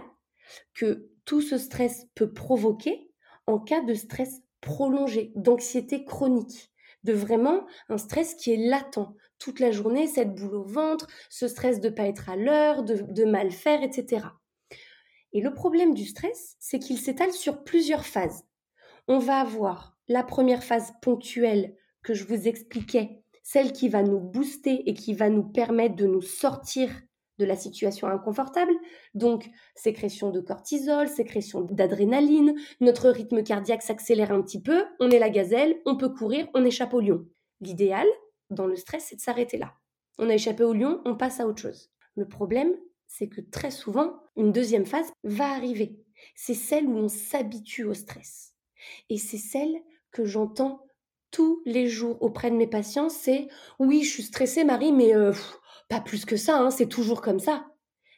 que 0.73 1.09
tout 1.25 1.41
ce 1.41 1.57
stress 1.57 2.07
peut 2.15 2.31
provoquer 2.31 3.11
en 3.47 3.59
cas 3.59 3.81
de 3.81 3.93
stress 3.93 4.41
prolongé, 4.61 5.33
d'anxiété 5.35 6.05
chronique, 6.05 6.71
de 7.03 7.11
vraiment 7.11 7.65
un 7.89 7.97
stress 7.97 8.35
qui 8.35 8.53
est 8.53 8.69
latent 8.69 9.13
toute 9.39 9.59
la 9.59 9.71
journée, 9.71 10.07
cette 10.07 10.35
boule 10.35 10.55
au 10.55 10.63
ventre, 10.63 11.07
ce 11.29 11.49
stress 11.49 11.81
de 11.81 11.89
ne 11.89 11.93
pas 11.93 12.07
être 12.07 12.29
à 12.29 12.37
l'heure, 12.37 12.83
de, 12.83 13.01
de 13.01 13.25
mal 13.25 13.51
faire, 13.51 13.83
etc. 13.83 14.27
Et 15.33 15.41
le 15.41 15.53
problème 15.53 15.93
du 15.93 16.05
stress, 16.05 16.55
c'est 16.59 16.79
qu'il 16.79 16.97
s'étale 16.97 17.33
sur 17.33 17.65
plusieurs 17.65 18.05
phases. 18.05 18.45
On 19.09 19.19
va 19.19 19.39
avoir 19.39 19.92
la 20.07 20.23
première 20.23 20.63
phase 20.63 20.93
ponctuelle 21.01 21.75
que 22.03 22.13
je 22.13 22.25
vous 22.25 22.47
expliquais, 22.47 23.23
celle 23.43 23.71
qui 23.73 23.89
va 23.89 24.03
nous 24.03 24.19
booster 24.19 24.89
et 24.89 24.93
qui 24.93 25.13
va 25.13 25.29
nous 25.29 25.43
permettre 25.43 25.95
de 25.95 26.05
nous 26.05 26.21
sortir 26.21 26.89
de 27.39 27.45
la 27.45 27.55
situation 27.55 28.07
inconfortable, 28.07 28.73
donc 29.15 29.49
sécrétion 29.75 30.29
de 30.29 30.39
cortisol, 30.39 31.07
sécrétion 31.07 31.61
d'adrénaline, 31.61 32.55
notre 32.79 33.09
rythme 33.09 33.43
cardiaque 33.43 33.81
s'accélère 33.81 34.31
un 34.31 34.41
petit 34.41 34.61
peu, 34.61 34.85
on 34.99 35.09
est 35.09 35.19
la 35.19 35.29
gazelle, 35.29 35.75
on 35.85 35.97
peut 35.97 36.09
courir, 36.09 36.47
on 36.53 36.63
échappe 36.63 36.93
au 36.93 36.99
lion. 36.99 37.25
L'idéal, 37.59 38.07
dans 38.49 38.67
le 38.67 38.75
stress, 38.75 39.07
c'est 39.09 39.15
de 39.15 39.21
s'arrêter 39.21 39.57
là. 39.57 39.73
On 40.19 40.29
a 40.29 40.35
échappé 40.35 40.63
au 40.63 40.73
lion, 40.73 41.01
on 41.05 41.15
passe 41.15 41.39
à 41.39 41.47
autre 41.47 41.61
chose. 41.61 41.89
Le 42.15 42.27
problème, 42.27 42.73
c'est 43.07 43.27
que 43.27 43.41
très 43.41 43.71
souvent, 43.71 44.21
une 44.35 44.51
deuxième 44.51 44.85
phase 44.85 45.11
va 45.23 45.51
arriver. 45.51 45.99
C'est 46.35 46.53
celle 46.53 46.87
où 46.87 46.97
on 46.97 47.09
s'habitue 47.09 47.85
au 47.85 47.93
stress. 47.93 48.53
Et 49.09 49.17
c'est 49.17 49.37
celle 49.37 49.75
que 50.13 50.23
j'entends 50.23 50.85
tous 51.31 51.61
les 51.65 51.89
jours 51.89 52.21
auprès 52.21 52.51
de 52.51 52.55
mes 52.55 52.67
patients, 52.67 53.09
c'est 53.09 53.47
oui, 53.79 54.03
je 54.03 54.11
suis 54.11 54.23
stressée, 54.23 54.63
Marie, 54.63 54.93
mais 54.93 55.15
euh, 55.15 55.33
pas 55.89 55.99
plus 55.99 56.25
que 56.25 56.37
ça, 56.37 56.59
hein, 56.59 56.69
c'est 56.69 56.87
toujours 56.87 57.21
comme 57.21 57.39
ça. 57.39 57.65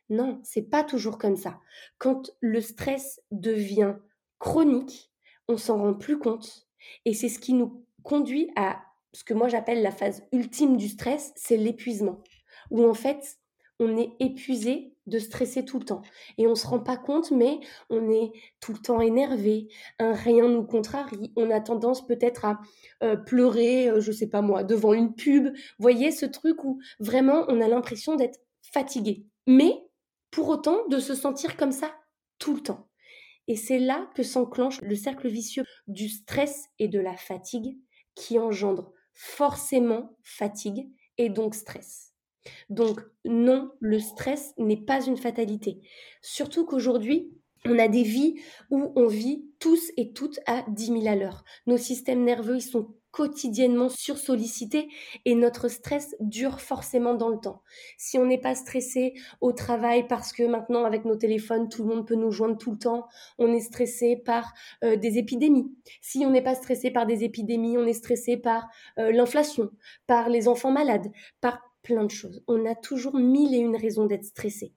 Non, 0.10 0.40
c'est 0.44 0.70
pas 0.70 0.84
toujours 0.84 1.18
comme 1.18 1.38
ça. 1.38 1.60
Quand 1.98 2.30
le 2.42 2.62
stress 2.62 3.22
devient 3.32 3.96
chronique, 4.38 5.12
on 5.48 5.58
s'en 5.58 5.78
rend 5.78 5.94
plus 5.94 6.20
compte. 6.20 6.68
Et 7.06 7.14
c'est 7.14 7.30
ce 7.30 7.40
qui 7.40 7.54
nous 7.54 7.86
conduit 8.04 8.52
à 8.56 8.84
ce 9.14 9.24
que 9.24 9.34
moi 9.34 9.48
j'appelle 9.48 9.82
la 9.82 9.92
phase 9.92 10.24
ultime 10.32 10.78
du 10.78 10.90
stress, 10.90 11.32
c'est 11.36 11.58
l'épuisement. 11.58 12.22
Où 12.70 12.86
en 12.88 12.94
fait, 12.94 13.40
on 13.80 13.98
est 13.98 14.12
épuisé 14.20 14.95
de 15.08 15.20
stresser 15.20 15.66
tout 15.66 15.80
le 15.80 15.86
temps. 15.86 16.02
Et 16.38 16.48
on 16.48 16.56
se 16.56 16.68
rend 16.68 16.80
pas 16.80 16.98
compte, 16.98 17.32
mais 17.32 17.60
on 17.90 18.10
est 18.10 18.32
tout 18.60 18.74
le 18.74 18.80
temps 18.80 19.02
énervé, 19.02 19.68
un 20.00 20.14
rien 20.14 20.48
nous 20.48 20.64
contrarie, 20.64 21.32
on 21.36 21.52
a 21.52 21.62
tendance 21.62 22.06
peut-être 22.06 22.46
à 22.46 22.60
euh, 23.04 23.16
pleurer, 23.16 23.90
euh, 23.90 24.02
je 24.02 24.12
sais 24.12 24.30
pas 24.30 24.42
moi, 24.42 24.64
devant 24.64 24.94
une 24.94 25.14
pub. 25.14 25.54
Voyez 25.80 26.12
ce 26.12 26.26
truc 26.26 26.64
où 26.64 26.80
vraiment 27.00 27.46
on 27.48 27.62
a 27.62 27.68
l'impression 27.68 28.16
d'être 28.16 28.40
fatigué. 28.62 29.26
Mais 29.48 29.74
pour 30.32 30.50
autant 30.50 30.88
de 30.90 31.00
se 31.00 31.16
sentir 31.16 31.56
comme 31.56 31.72
ça 31.72 31.96
tout 32.40 32.56
le 32.56 32.62
temps. 32.62 32.90
Et 33.48 33.56
c'est 33.56 33.80
là 33.80 34.10
que 34.16 34.24
s'enclenche 34.24 34.82
le 34.82 34.96
cercle 34.96 35.28
vicieux 35.28 35.66
du 35.88 36.10
stress 36.10 36.66
et 36.80 36.88
de 36.88 37.00
la 37.00 37.16
fatigue 37.16 37.78
qui 38.16 38.40
engendre 38.40 38.92
forcément 39.14 40.18
fatigue 40.24 40.90
et 41.18 41.30
donc 41.30 41.56
stress. 41.56 42.05
Donc 42.70 43.02
non, 43.24 43.72
le 43.80 44.00
stress 44.00 44.54
n'est 44.58 44.84
pas 44.84 45.06
une 45.06 45.18
fatalité. 45.18 45.82
Surtout 46.22 46.66
qu'aujourd'hui, 46.66 47.32
on 47.66 47.80
a 47.80 47.88
des 47.88 48.04
vies 48.04 48.36
où 48.70 48.92
on 48.96 49.08
vit 49.08 49.46
tous 49.60 49.92
et 49.98 50.14
toutes 50.14 50.40
à 50.46 50.64
10 50.70 50.86
000 50.88 51.08
à 51.08 51.16
l'heure. 51.16 51.44
Nos 51.66 51.78
systèmes 51.78 52.24
nerveux, 52.24 52.58
ils 52.58 52.62
sont 52.62 52.94
quotidiennement 53.16 53.88
sursollicités 53.88 54.90
et 55.24 55.36
notre 55.36 55.70
stress 55.70 56.18
dure 56.20 56.60
forcément 56.60 57.14
dans 57.14 57.30
le 57.30 57.38
temps. 57.38 57.62
Si 57.98 58.18
on 58.20 58.26
n'est 58.26 58.42
pas 58.42 58.56
stressé 58.56 59.14
au 59.40 59.54
travail 59.54 60.06
parce 60.10 60.34
que 60.34 60.44
maintenant 60.44 60.84
avec 60.84 61.06
nos 61.06 61.16
téléphones 61.16 61.70
tout 61.70 61.84
le 61.84 61.96
monde 61.96 62.06
peut 62.06 62.16
nous 62.16 62.32
joindre 62.32 62.58
tout 62.58 62.72
le 62.72 62.78
temps, 62.78 63.08
on 63.38 63.54
est 63.54 63.62
stressé 63.62 64.18
par 64.18 64.54
euh, 64.84 64.98
des 64.98 65.18
épidémies. 65.18 65.74
Si 66.02 66.26
on 66.26 66.30
n'est 66.30 66.44
pas 66.44 66.56
stressé 66.56 66.92
par 66.92 67.06
des 67.06 67.24
épidémies, 67.24 67.78
on 67.78 67.86
est 67.86 67.94
stressé 67.94 68.36
par 68.36 68.68
euh, 69.00 69.14
l'inflation, 69.14 69.70
par 70.08 70.28
les 70.28 70.50
enfants 70.50 70.72
malades, 70.72 71.10
par 71.40 71.62
plein 71.86 72.04
de 72.04 72.12
choses. 72.12 72.44
On 72.48 72.66
a 72.66 72.76
toujours 72.76 73.16
mille 73.16 73.54
et 73.54 73.60
une 73.60 73.78
raisons 73.78 74.06
d'être 74.06 74.26
stressé. 74.26 74.74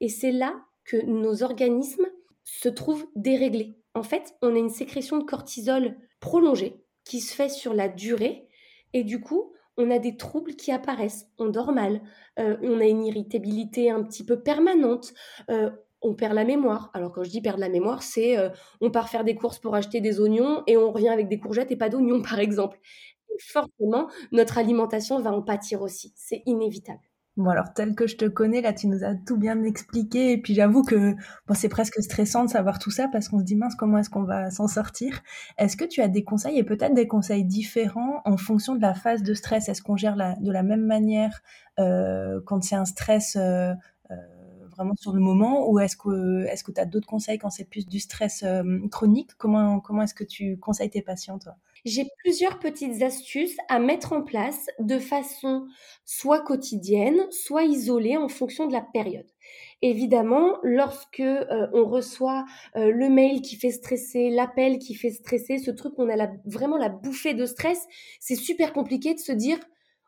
Et 0.00 0.08
c'est 0.08 0.32
là 0.32 0.54
que 0.84 0.96
nos 1.04 1.42
organismes 1.42 2.06
se 2.44 2.68
trouvent 2.68 3.06
déréglés. 3.16 3.76
En 3.94 4.02
fait, 4.02 4.34
on 4.40 4.54
a 4.54 4.58
une 4.58 4.70
sécrétion 4.70 5.18
de 5.18 5.24
cortisol 5.24 5.96
prolongée 6.20 6.80
qui 7.04 7.20
se 7.20 7.34
fait 7.34 7.50
sur 7.50 7.74
la 7.74 7.88
durée 7.88 8.48
et 8.94 9.04
du 9.04 9.20
coup, 9.20 9.52
on 9.76 9.90
a 9.90 9.98
des 9.98 10.16
troubles 10.16 10.54
qui 10.54 10.70
apparaissent. 10.70 11.26
On 11.38 11.48
dort 11.48 11.72
mal, 11.72 12.00
euh, 12.38 12.56
on 12.62 12.80
a 12.80 12.84
une 12.84 13.04
irritabilité 13.04 13.90
un 13.90 14.02
petit 14.02 14.24
peu 14.24 14.40
permanente, 14.40 15.12
euh, 15.50 15.70
on 16.02 16.14
perd 16.14 16.34
la 16.34 16.44
mémoire. 16.44 16.90
Alors 16.94 17.12
quand 17.12 17.24
je 17.24 17.30
dis 17.30 17.40
perdre 17.40 17.60
la 17.60 17.68
mémoire, 17.68 18.02
c'est 18.02 18.36
euh, 18.38 18.50
on 18.80 18.90
part 18.90 19.08
faire 19.08 19.24
des 19.24 19.34
courses 19.34 19.58
pour 19.58 19.74
acheter 19.74 20.00
des 20.00 20.20
oignons 20.20 20.62
et 20.66 20.76
on 20.76 20.92
revient 20.92 21.08
avec 21.08 21.28
des 21.28 21.38
courgettes 21.38 21.70
et 21.70 21.76
pas 21.76 21.88
d'oignons, 21.88 22.22
par 22.28 22.38
exemple 22.38 22.78
forcément, 23.40 24.08
notre 24.32 24.58
alimentation 24.58 25.20
va 25.20 25.32
en 25.32 25.42
pâtir 25.42 25.82
aussi. 25.82 26.12
C'est 26.16 26.42
inévitable. 26.46 27.00
Bon 27.38 27.48
alors 27.48 27.72
tel 27.72 27.94
que 27.94 28.06
je 28.06 28.16
te 28.18 28.26
connais 28.26 28.60
là 28.60 28.74
tu 28.74 28.88
nous 28.88 29.04
as 29.04 29.14
tout 29.14 29.38
bien 29.38 29.62
expliqué 29.64 30.32
et 30.32 30.36
puis 30.36 30.52
j'avoue 30.52 30.82
que 30.82 31.14
bon 31.46 31.54
c'est 31.54 31.70
presque 31.70 32.02
stressant 32.02 32.44
de 32.44 32.50
savoir 32.50 32.78
tout 32.78 32.90
ça 32.90 33.08
parce 33.10 33.30
qu'on 33.30 33.38
se 33.38 33.44
dit 33.44 33.56
mince 33.56 33.74
comment 33.74 33.96
est-ce 33.96 34.10
qu'on 34.10 34.24
va 34.24 34.50
s'en 34.50 34.68
sortir? 34.68 35.22
Est-ce 35.56 35.78
que 35.78 35.86
tu 35.86 36.02
as 36.02 36.08
des 36.08 36.24
conseils 36.24 36.58
et 36.58 36.62
peut-être 36.62 36.92
des 36.92 37.08
conseils 37.08 37.44
différents 37.44 38.20
en 38.26 38.36
fonction 38.36 38.74
de 38.74 38.82
la 38.82 38.92
phase 38.92 39.22
de 39.22 39.32
stress? 39.32 39.70
Est-ce 39.70 39.80
qu'on 39.80 39.96
gère 39.96 40.16
de 40.16 40.52
la 40.52 40.62
même 40.62 40.84
manière 40.84 41.40
euh, 41.78 42.38
quand 42.44 42.62
c'est 42.62 42.76
un 42.76 42.84
stress 42.84 43.36
euh, 43.36 43.72
euh, 44.10 44.14
vraiment 44.70 44.94
sur 44.96 45.14
le 45.14 45.20
moment? 45.20 45.70
Ou 45.70 45.78
est-ce 45.80 45.96
que 45.96 46.44
que 46.62 46.72
tu 46.72 46.80
as 46.82 46.84
d'autres 46.84 47.08
conseils 47.08 47.38
quand 47.38 47.50
c'est 47.50 47.64
plus 47.64 47.86
du 47.86 47.98
stress 47.98 48.44
chronique? 48.90 49.30
Comment 49.38 49.80
comment 49.80 50.02
est-ce 50.02 50.14
que 50.14 50.24
tu 50.24 50.58
conseilles 50.58 50.90
tes 50.90 51.02
patients 51.02 51.38
toi? 51.38 51.56
J'ai 51.84 52.06
plusieurs 52.18 52.58
petites 52.58 53.02
astuces 53.02 53.56
à 53.68 53.78
mettre 53.78 54.12
en 54.12 54.22
place 54.22 54.66
de 54.78 54.98
façon 54.98 55.66
soit 56.04 56.40
quotidienne, 56.40 57.26
soit 57.30 57.64
isolée 57.64 58.16
en 58.16 58.28
fonction 58.28 58.66
de 58.66 58.72
la 58.72 58.82
période. 58.82 59.26
Évidemment, 59.82 60.58
lorsque 60.62 61.20
euh, 61.20 61.66
on 61.72 61.84
reçoit 61.84 62.44
euh, 62.76 62.90
le 62.92 63.08
mail 63.08 63.42
qui 63.42 63.56
fait 63.56 63.70
stresser, 63.72 64.30
l'appel 64.30 64.78
qui 64.78 64.94
fait 64.94 65.10
stresser, 65.10 65.58
ce 65.58 65.70
truc 65.72 65.94
on 65.98 66.08
a 66.08 66.28
vraiment 66.44 66.78
la 66.78 66.88
bouffée 66.88 67.34
de 67.34 67.46
stress, 67.46 67.86
c'est 68.20 68.36
super 68.36 68.72
compliqué 68.72 69.14
de 69.14 69.18
se 69.18 69.32
dire 69.32 69.58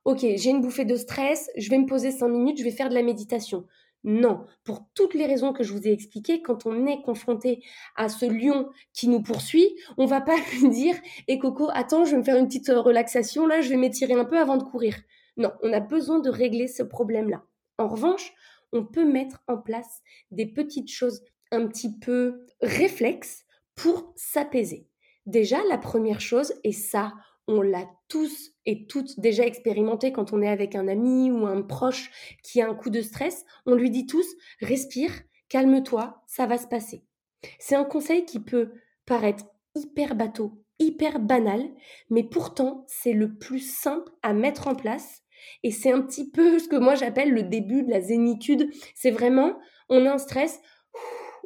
OK, 0.04 0.20
j'ai 0.20 0.50
une 0.50 0.60
bouffée 0.60 0.84
de 0.84 0.96
stress, 0.96 1.50
je 1.56 1.70
vais 1.70 1.78
me 1.78 1.86
poser 1.86 2.10
cinq 2.10 2.28
minutes, 2.28 2.58
je 2.58 2.64
vais 2.64 2.70
faire 2.70 2.90
de 2.90 2.94
la 2.94 3.02
méditation. 3.02 3.64
Non, 4.04 4.44
pour 4.64 4.86
toutes 4.94 5.14
les 5.14 5.24
raisons 5.24 5.54
que 5.54 5.64
je 5.64 5.72
vous 5.72 5.88
ai 5.88 5.92
expliquées, 5.92 6.42
quand 6.42 6.66
on 6.66 6.86
est 6.86 7.00
confronté 7.00 7.64
à 7.96 8.10
ce 8.10 8.26
lion 8.26 8.68
qui 8.92 9.08
nous 9.08 9.22
poursuit, 9.22 9.68
on 9.96 10.04
va 10.04 10.20
pas 10.20 10.36
lui 10.52 10.68
dire 10.68 10.94
"Et 11.26 11.38
Coco, 11.38 11.70
attends, 11.72 12.04
je 12.04 12.12
vais 12.12 12.18
me 12.18 12.22
faire 12.22 12.36
une 12.36 12.46
petite 12.46 12.68
euh, 12.68 12.80
relaxation 12.80 13.46
là, 13.46 13.62
je 13.62 13.70
vais 13.70 13.76
m'étirer 13.76 14.12
un 14.12 14.26
peu 14.26 14.38
avant 14.38 14.58
de 14.58 14.62
courir." 14.62 14.96
Non, 15.38 15.52
on 15.62 15.72
a 15.72 15.80
besoin 15.80 16.20
de 16.20 16.28
régler 16.28 16.68
ce 16.68 16.82
problème-là. 16.82 17.44
En 17.78 17.88
revanche, 17.88 18.32
on 18.72 18.84
peut 18.84 19.10
mettre 19.10 19.42
en 19.48 19.56
place 19.56 20.02
des 20.30 20.46
petites 20.46 20.90
choses 20.90 21.22
un 21.50 21.66
petit 21.66 21.98
peu 21.98 22.46
réflexes 22.60 23.44
pour 23.74 24.12
s'apaiser. 24.16 24.86
Déjà, 25.26 25.58
la 25.68 25.78
première 25.78 26.20
chose, 26.20 26.52
et 26.62 26.72
ça, 26.72 27.14
on 27.46 27.62
l'a 27.62 27.88
tous 28.08 28.52
et 28.66 28.86
toutes 28.86 29.20
déjà 29.20 29.44
expérimenté 29.44 30.12
quand 30.12 30.32
on 30.32 30.42
est 30.42 30.48
avec 30.48 30.74
un 30.74 30.88
ami 30.88 31.30
ou 31.30 31.46
un 31.46 31.62
proche 31.62 32.10
qui 32.42 32.60
a 32.60 32.68
un 32.68 32.74
coup 32.74 32.90
de 32.90 33.02
stress, 33.02 33.44
on 33.66 33.74
lui 33.74 33.90
dit 33.90 34.06
tous 34.06 34.26
respire, 34.60 35.12
calme-toi, 35.48 36.22
ça 36.26 36.46
va 36.46 36.58
se 36.58 36.66
passer. 36.66 37.04
C'est 37.58 37.74
un 37.74 37.84
conseil 37.84 38.24
qui 38.24 38.40
peut 38.40 38.72
paraître 39.06 39.44
hyper 39.74 40.14
bateau, 40.14 40.62
hyper 40.78 41.20
banal, 41.20 41.62
mais 42.10 42.24
pourtant 42.24 42.84
c'est 42.88 43.12
le 43.12 43.36
plus 43.36 43.60
simple 43.60 44.10
à 44.22 44.32
mettre 44.32 44.68
en 44.68 44.74
place 44.74 45.24
et 45.62 45.70
c'est 45.70 45.92
un 45.92 46.00
petit 46.00 46.30
peu 46.30 46.58
ce 46.58 46.68
que 46.68 46.76
moi 46.76 46.94
j'appelle 46.94 47.32
le 47.32 47.42
début 47.42 47.82
de 47.82 47.90
la 47.90 48.00
zénitude. 48.00 48.70
C'est 48.94 49.10
vraiment, 49.10 49.58
on 49.88 50.06
a 50.06 50.12
un 50.12 50.18
stress, 50.18 50.60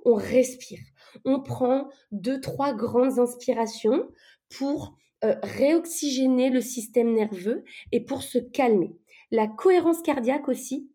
on 0.05 0.15
respire. 0.15 0.81
On 1.25 1.41
prend 1.41 1.89
deux, 2.13 2.41
trois 2.41 2.73
grandes 2.73 3.19
inspirations 3.19 4.09
pour 4.57 4.97
euh, 5.25 5.35
réoxygéner 5.43 6.51
le 6.51 6.61
système 6.61 7.13
nerveux 7.13 7.65
et 7.93 8.05
pour 8.05 8.23
se 8.23 8.39
calmer. 8.39 8.97
La 9.31 9.47
cohérence 9.47 10.01
cardiaque 10.03 10.49
aussi, 10.49 10.91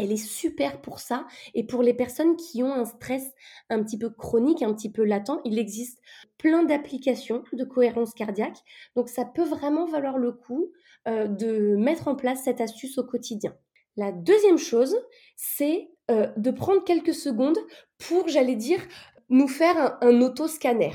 elle 0.00 0.12
est 0.12 0.16
super 0.16 0.80
pour 0.80 0.98
ça. 0.98 1.26
Et 1.54 1.64
pour 1.64 1.82
les 1.82 1.92
personnes 1.92 2.36
qui 2.36 2.62
ont 2.62 2.72
un 2.72 2.86
stress 2.86 3.34
un 3.68 3.82
petit 3.82 3.98
peu 3.98 4.08
chronique, 4.08 4.62
un 4.62 4.72
petit 4.72 4.90
peu 4.90 5.04
latent, 5.04 5.40
il 5.44 5.58
existe 5.58 6.00
plein 6.38 6.62
d'applications 6.62 7.44
de 7.52 7.64
cohérence 7.64 8.14
cardiaque. 8.14 8.58
Donc 8.96 9.10
ça 9.10 9.26
peut 9.26 9.44
vraiment 9.44 9.84
valoir 9.84 10.16
le 10.16 10.32
coup 10.32 10.72
euh, 11.06 11.26
de 11.26 11.76
mettre 11.76 12.08
en 12.08 12.16
place 12.16 12.44
cette 12.44 12.62
astuce 12.62 12.96
au 12.96 13.04
quotidien. 13.04 13.54
La 13.96 14.10
deuxième 14.10 14.58
chose, 14.58 14.96
c'est 15.36 15.90
euh, 16.10 16.28
de 16.36 16.50
prendre 16.50 16.82
quelques 16.82 17.14
secondes 17.14 17.58
pour, 17.98 18.26
j'allais 18.28 18.56
dire, 18.56 18.80
nous 19.28 19.48
faire 19.48 19.76
un, 19.76 20.08
un 20.08 20.22
auto-scanner. 20.22 20.92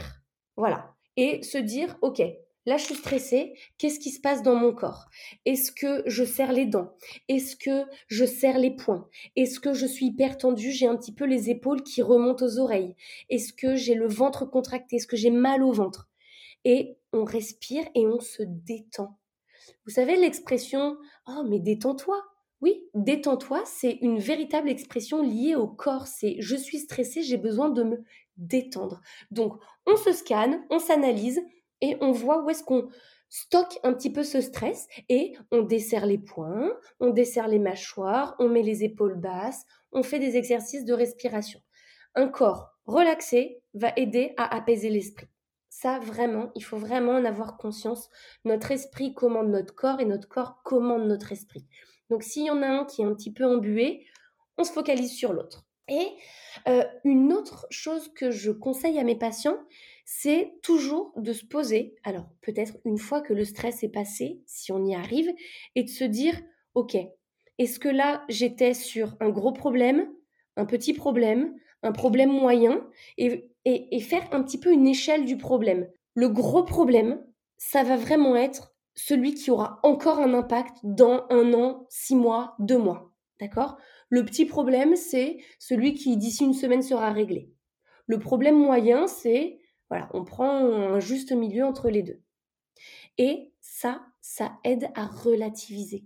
Voilà. 0.58 0.96
Et 1.16 1.44
se 1.44 1.60
dire, 1.60 1.96
OK, 2.02 2.22
Là, 2.66 2.78
je 2.78 2.86
suis 2.86 2.96
stressée. 2.96 3.54
Qu'est-ce 3.78 4.00
qui 4.00 4.10
se 4.10 4.20
passe 4.20 4.42
dans 4.42 4.56
mon 4.56 4.74
corps? 4.74 5.06
Est-ce 5.46 5.72
que 5.72 6.04
je 6.08 6.24
serre 6.24 6.52
les 6.52 6.66
dents? 6.66 6.96
Est-ce 7.30 7.56
que 7.56 7.86
je 8.08 8.26
serre 8.26 8.58
les 8.58 8.76
poings? 8.76 9.08
Est-ce 9.36 9.60
que 9.60 9.74
je 9.74 9.86
suis 9.86 10.08
hyper 10.08 10.38
tendue? 10.38 10.72
J'ai 10.72 10.88
un 10.88 10.96
petit 10.96 11.14
peu 11.14 11.26
les 11.26 11.50
épaules 11.50 11.84
qui 11.84 12.02
remontent 12.02 12.46
aux 12.46 12.60
oreilles. 12.60 12.96
Est-ce 13.30 13.54
que 13.54 13.76
j'ai 13.76 13.94
le 13.94 14.08
ventre 14.08 14.46
contracté? 14.46 14.96
Est-ce 14.96 15.08
que 15.08 15.18
j'ai 15.18 15.32
mal 15.32 15.62
au 15.62 15.72
ventre? 15.72 16.10
Et 16.64 16.98
on 17.14 17.24
respire 17.24 17.86
et 17.94 18.08
on 18.08 18.20
se 18.20 18.42
détend. 18.44 19.18
Vous 19.86 19.92
savez 19.92 20.16
l'expression 20.16 20.98
Oh, 21.28 21.44
mais 21.48 21.60
détends-toi 21.60 22.22
oui, 22.62 22.88
détends-toi, 22.96 23.62
c'est 23.66 24.00
une 24.02 24.18
véritable 24.18 24.70
expression 24.70 25.22
liée 25.22 25.56
au 25.56 25.68
corps. 25.68 26.08
C'est 26.08 26.38
je 26.40 26.56
suis 26.56 26.80
stressée, 26.80 27.22
j'ai 27.22 27.38
besoin 27.38 27.70
de 27.70 27.84
me 27.84 28.04
détendre. 28.38 29.02
Donc, 29.30 29.60
on 29.86 29.96
se 29.98 30.12
scanne, 30.14 30.66
on 30.72 30.80
s'analyse, 30.80 31.42
et 31.82 31.98
on 32.02 32.12
voit 32.12 32.44
où 32.44 32.50
est-ce 32.50 32.64
qu'on 32.64 32.88
stocke 33.30 33.80
un 33.84 33.94
petit 33.94 34.12
peu 34.12 34.24
ce 34.24 34.42
stress 34.42 34.88
et 35.10 35.34
on 35.52 35.62
desserre 35.62 36.06
les 36.06 36.18
poings, 36.18 36.72
on 37.00 37.10
desserre 37.10 37.48
les 37.48 37.60
mâchoires, 37.60 38.36
on 38.40 38.48
met 38.48 38.62
les 38.62 38.84
épaules 38.84 39.20
basses, 39.20 39.66
on 39.92 40.04
fait 40.04 40.20
des 40.20 40.38
exercices 40.38 40.86
de 40.86 40.94
respiration. 40.94 41.60
Un 42.16 42.28
corps 42.28 42.70
relaxé 42.86 43.62
va 43.74 43.92
aider 43.98 44.34
à 44.38 44.56
apaiser 44.56 44.90
l'esprit. 44.90 45.28
Ça, 45.70 46.00
vraiment, 46.00 46.52
il 46.56 46.64
faut 46.64 46.78
vraiment 46.78 47.14
en 47.14 47.26
avoir 47.26 47.58
conscience. 47.58 48.10
Notre 48.46 48.72
esprit 48.72 49.14
commande 49.14 49.50
notre 49.50 49.76
corps 49.76 50.00
et 50.00 50.06
notre 50.06 50.30
corps 50.30 50.64
commande 50.64 51.06
notre 51.06 51.34
esprit. 51.34 51.68
Donc, 52.10 52.24
s'il 52.24 52.46
y 52.46 52.50
en 52.50 52.62
a 52.62 52.68
un 52.68 52.86
qui 52.86 53.02
est 53.02 53.06
un 53.06 53.14
petit 53.14 53.34
peu 53.34 53.46
embué, 53.46 54.06
on 54.58 54.64
se 54.64 54.72
focalise 54.72 55.12
sur 55.12 55.34
l'autre. 55.34 55.66
Et 55.90 56.08
euh, 56.68 56.84
une 57.04 57.34
autre 57.34 57.68
chose 57.70 58.12
que 58.14 58.32
je 58.32 58.52
conseille 58.52 59.00
à 59.00 59.04
mes 59.04 59.18
patients, 59.18 59.58
c'est 60.06 60.54
toujours 60.62 61.12
de 61.18 61.34
se 61.34 61.44
poser, 61.44 61.96
alors 62.04 62.30
peut-être 62.42 62.78
une 62.86 63.00
fois 63.00 63.22
que 63.22 63.34
le 63.34 63.44
stress 63.44 63.84
est 63.84 63.90
passé, 63.90 64.40
si 64.46 64.72
on 64.72 64.86
y 64.86 64.94
arrive, 64.94 65.34
et 65.74 65.84
de 65.84 65.90
se 65.90 66.04
dire, 66.04 66.40
OK, 66.76 66.96
Est-ce 67.58 67.80
que 67.80 67.90
là, 67.90 68.24
j'étais 68.30 68.74
sur 68.74 69.16
un 69.20 69.30
gros 69.30 69.54
problème, 69.54 70.12
un 70.58 70.66
petit 70.66 70.94
problème, 70.94 71.56
un 71.84 71.92
problème 71.92 72.32
moyen, 72.32 72.86
et, 73.18 73.50
faire 74.00 74.28
un 74.32 74.44
petit 74.44 74.60
peu 74.60 74.72
une 74.72 74.88
échelle 74.88 75.26
du 75.26 75.38
problème. 75.38 75.90
Le 76.14 76.30
gros 76.30 76.64
problème, 76.64 77.26
ça 77.58 77.84
va 77.84 77.98
vraiment 77.98 78.36
être 78.36 78.76
celui 78.94 79.34
qui 79.34 79.52
aura 79.52 79.80
encore 79.84 80.20
un 80.20 80.34
impact 80.34 80.78
dans 80.84 81.26
un 81.30 81.54
an, 81.54 81.88
six 81.90 82.16
mois, 82.16 82.56
deux 82.60 82.78
mois. 82.78 83.12
D'accord? 83.40 83.78
Le 84.10 84.24
petit 84.24 84.46
problème, 84.46 84.96
c'est 84.96 85.38
celui 85.60 85.94
qui 85.94 86.16
d'ici 86.18 86.44
une 86.44 86.54
semaine 86.54 86.84
sera 86.84 87.12
réglé. 87.12 87.50
Le 88.06 88.20
problème 88.20 88.56
moyen, 88.56 89.08
c'est, 89.08 89.60
voilà, 89.90 90.10
on 90.14 90.24
prend 90.24 90.50
un 90.50 91.00
juste 91.00 91.32
milieu 91.32 91.66
entre 91.66 91.90
les 91.90 92.04
deux. 92.04 92.22
Et 93.18 93.54
ça, 93.62 94.06
ça 94.22 94.58
aide 94.64 94.90
à 94.96 95.06
relativiser. 95.06 96.06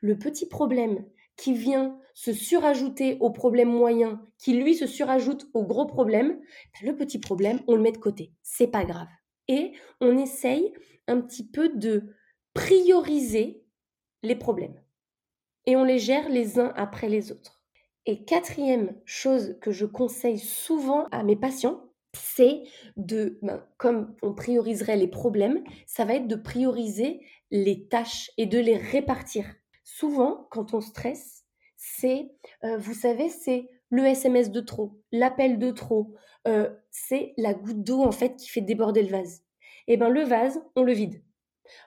Le 0.00 0.18
petit 0.18 0.46
problème 0.46 1.04
qui 1.36 1.52
vient 1.52 1.98
se 2.14 2.32
surajouter 2.32 3.16
au 3.20 3.30
problème 3.30 3.70
moyen, 3.70 4.24
qui 4.38 4.54
lui 4.54 4.74
se 4.74 4.86
surajoute 4.86 5.48
au 5.52 5.64
gros 5.64 5.86
problème, 5.86 6.38
ben, 6.38 6.90
le 6.90 6.96
petit 6.96 7.18
problème, 7.18 7.60
on 7.66 7.74
le 7.74 7.82
met 7.82 7.92
de 7.92 7.98
côté. 7.98 8.32
C'est 8.42 8.68
pas 8.68 8.84
grave. 8.84 9.08
Et 9.48 9.72
on 10.00 10.16
essaye 10.16 10.72
un 11.06 11.20
petit 11.20 11.46
peu 11.46 11.68
de 11.68 12.14
prioriser 12.54 13.62
les 14.22 14.36
problèmes. 14.36 14.80
Et 15.66 15.76
on 15.76 15.84
les 15.84 15.98
gère 15.98 16.28
les 16.28 16.58
uns 16.58 16.72
après 16.76 17.08
les 17.08 17.32
autres. 17.32 17.62
Et 18.06 18.24
quatrième 18.24 18.94
chose 19.04 19.56
que 19.60 19.72
je 19.72 19.86
conseille 19.86 20.38
souvent 20.38 21.06
à 21.10 21.22
mes 21.22 21.36
patients, 21.36 21.90
c'est 22.16 22.62
de, 22.96 23.38
ben, 23.42 23.64
comme 23.76 24.14
on 24.22 24.34
prioriserait 24.34 24.96
les 24.96 25.08
problèmes, 25.08 25.62
ça 25.86 26.04
va 26.04 26.14
être 26.14 26.28
de 26.28 26.36
prioriser 26.36 27.20
les 27.50 27.86
tâches 27.88 28.30
et 28.36 28.46
de 28.46 28.58
les 28.58 28.76
répartir. 28.76 29.46
Souvent, 29.84 30.48
quand 30.50 30.74
on 30.74 30.80
stresse, 30.80 31.44
c'est, 31.76 32.30
euh, 32.64 32.78
vous 32.78 32.94
savez, 32.94 33.28
c'est 33.28 33.68
le 33.90 34.04
SMS 34.04 34.50
de 34.50 34.60
trop, 34.60 34.98
l'appel 35.12 35.58
de 35.58 35.70
trop, 35.70 36.14
euh, 36.48 36.70
c'est 36.90 37.34
la 37.36 37.54
goutte 37.54 37.84
d'eau 37.84 38.02
en 38.02 38.12
fait 38.12 38.36
qui 38.36 38.48
fait 38.48 38.60
déborder 38.60 39.02
le 39.02 39.10
vase. 39.10 39.44
Et 39.86 39.94
eh 39.94 39.96
ben 39.96 40.08
le 40.08 40.22
vase, 40.22 40.62
on 40.76 40.82
le 40.82 40.92
vide. 40.92 41.22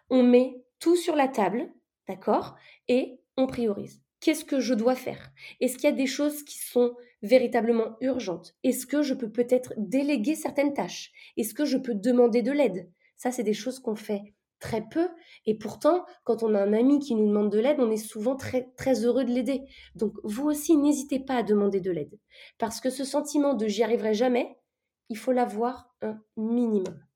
On 0.09 0.23
met 0.23 0.63
tout 0.79 0.95
sur 0.95 1.15
la 1.15 1.27
table, 1.27 1.71
d'accord, 2.07 2.55
et 2.87 3.19
on 3.37 3.47
priorise. 3.47 4.01
Qu'est-ce 4.19 4.45
que 4.45 4.59
je 4.59 4.73
dois 4.73 4.95
faire? 4.95 5.31
Est-ce 5.61 5.75
qu'il 5.75 5.89
y 5.89 5.93
a 5.93 5.95
des 5.95 6.07
choses 6.07 6.43
qui 6.43 6.59
sont 6.59 6.95
véritablement 7.21 7.97
urgentes 8.01 8.55
Est-ce 8.63 8.85
que 8.85 9.01
je 9.01 9.13
peux 9.13 9.31
peut-être 9.31 9.73
déléguer 9.77 10.35
certaines 10.35 10.73
tâches? 10.73 11.11
Est-ce 11.37 11.53
que 11.53 11.65
je 11.65 11.77
peux 11.77 11.95
demander 11.95 12.41
de 12.41 12.51
l'aide? 12.51 12.89
Ça, 13.15 13.31
c'est 13.31 13.43
des 13.43 13.53
choses 13.53 13.79
qu'on 13.79 13.95
fait 13.95 14.33
très 14.59 14.81
peu. 14.87 15.09
Et 15.45 15.57
pourtant, 15.57 16.05
quand 16.23 16.43
on 16.43 16.55
a 16.55 16.61
un 16.61 16.73
ami 16.73 16.99
qui 16.99 17.15
nous 17.15 17.27
demande 17.27 17.51
de 17.51 17.59
l'aide, 17.59 17.79
on 17.79 17.91
est 17.91 17.97
souvent 17.97 18.35
très, 18.35 18.71
très 18.77 19.05
heureux 19.05 19.25
de 19.25 19.31
l'aider. 19.31 19.63
Donc, 19.95 20.13
vous 20.23 20.45
aussi, 20.45 20.77
n'hésitez 20.77 21.19
pas 21.19 21.35
à 21.35 21.43
demander 21.43 21.79
de 21.79 21.91
l'aide. 21.91 22.19
Parce 22.57 22.79
que 22.81 22.89
ce 22.89 23.03
sentiment 23.03 23.53
de 23.53 23.67
j'y 23.67 23.83
arriverai 23.83 24.13
jamais, 24.13 24.57
il 25.09 25.17
faut 25.17 25.31
l'avoir 25.31 25.93
un 26.01 26.19
minimum. 26.35 27.06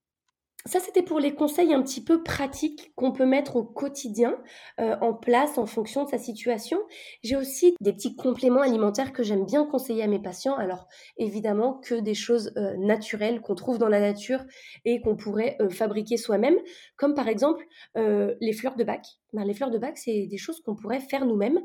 Ça, 0.68 0.80
c'était 0.80 1.02
pour 1.02 1.20
les 1.20 1.34
conseils 1.34 1.74
un 1.74 1.82
petit 1.82 2.04
peu 2.04 2.22
pratiques 2.22 2.94
qu'on 2.96 3.12
peut 3.12 3.26
mettre 3.26 3.56
au 3.56 3.64
quotidien 3.64 4.38
euh, 4.80 4.96
en 5.02 5.14
place 5.14 5.58
en 5.58 5.66
fonction 5.66 6.04
de 6.04 6.10
sa 6.10 6.20
situation. 6.20 6.78
J'ai 7.24 7.36
aussi 7.36 7.76
des 7.82 7.94
petits 7.94 8.16
compléments 8.16 8.62
alimentaires 8.62 9.12
que 9.12 9.24
j'aime 9.24 9.46
bien 9.46 9.66
conseiller 9.66 10.04
à 10.04 10.08
mes 10.08 10.20
patients. 10.20 10.56
Alors, 10.56 10.88
évidemment, 11.18 11.80
que 11.84 11.96
des 11.96 12.14
choses 12.14 12.54
euh, 12.58 12.78
naturelles 12.78 13.42
qu'on 13.42 13.56
trouve 13.56 13.80
dans 13.80 13.90
la 13.90 14.00
nature 14.00 14.44
et 14.86 15.02
qu'on 15.02 15.16
pourrait 15.16 15.58
euh, 15.62 15.70
fabriquer 15.70 16.18
soi-même, 16.18 16.58
comme 16.96 17.16
par 17.16 17.28
exemple 17.28 17.66
les 17.96 18.54
fleurs 18.54 18.76
de 18.76 18.84
bac. 18.84 19.06
Ben, 19.34 19.44
les 19.44 19.54
fleurs 19.54 19.72
de 19.72 19.78
bac, 19.78 19.98
c'est 19.98 20.28
des 20.28 20.38
choses 20.38 20.62
qu'on 20.62 20.76
pourrait 20.76 21.00
faire 21.00 21.26
nous-mêmes, 21.26 21.60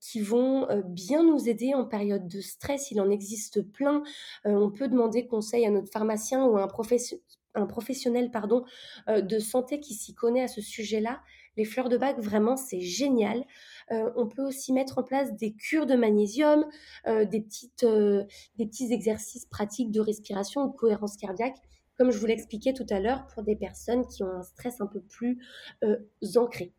qui 0.00 0.20
vont 0.20 0.66
bien 0.84 1.22
nous 1.22 1.48
aider 1.48 1.74
en 1.74 1.84
période 1.84 2.26
de 2.26 2.40
stress. 2.40 2.90
Il 2.90 3.00
en 3.00 3.10
existe 3.10 3.62
plein. 3.62 4.02
on 4.44 4.70
peut 4.70 4.88
demander 4.88 5.26
conseil 5.26 5.66
à 5.66 5.70
notre 5.70 5.90
pharmacien 5.90 6.44
ou 6.44 6.56
à 6.56 6.62
un 6.62 6.68
professionnel 6.68 7.22
un 7.56 7.66
professionnel 7.66 8.30
pardon, 8.30 8.64
euh, 9.08 9.20
de 9.20 9.38
santé 9.38 9.80
qui 9.80 9.94
s'y 9.94 10.14
connaît 10.14 10.42
à 10.42 10.48
ce 10.48 10.60
sujet-là. 10.60 11.20
Les 11.56 11.64
fleurs 11.64 11.88
de 11.88 11.96
bac, 11.96 12.18
vraiment, 12.18 12.56
c'est 12.56 12.80
génial. 12.80 13.44
Euh, 13.90 14.10
on 14.16 14.28
peut 14.28 14.46
aussi 14.46 14.72
mettre 14.72 14.98
en 14.98 15.02
place 15.02 15.34
des 15.36 15.54
cures 15.54 15.86
de 15.86 15.94
magnésium, 15.94 16.66
euh, 17.06 17.24
des, 17.24 17.40
petites, 17.40 17.84
des 17.84 18.66
petits 18.66 18.92
exercices 18.92 19.46
pratiques 19.46 19.90
de 19.90 20.00
respiration 20.00 20.62
ou 20.62 20.70
cohérence 20.70 21.16
cardiaque, 21.16 21.56
comme 21.96 22.10
je 22.10 22.18
vous 22.18 22.26
l'expliquais 22.26 22.74
tout 22.74 22.86
à 22.90 23.00
l'heure, 23.00 23.26
pour 23.28 23.42
des 23.42 23.56
personnes 23.56 24.06
qui 24.06 24.22
ont 24.22 24.30
un 24.30 24.42
stress 24.42 24.80
un 24.80 24.86
peu 24.86 25.00
plus 25.00 25.38
ancré. 26.36 26.74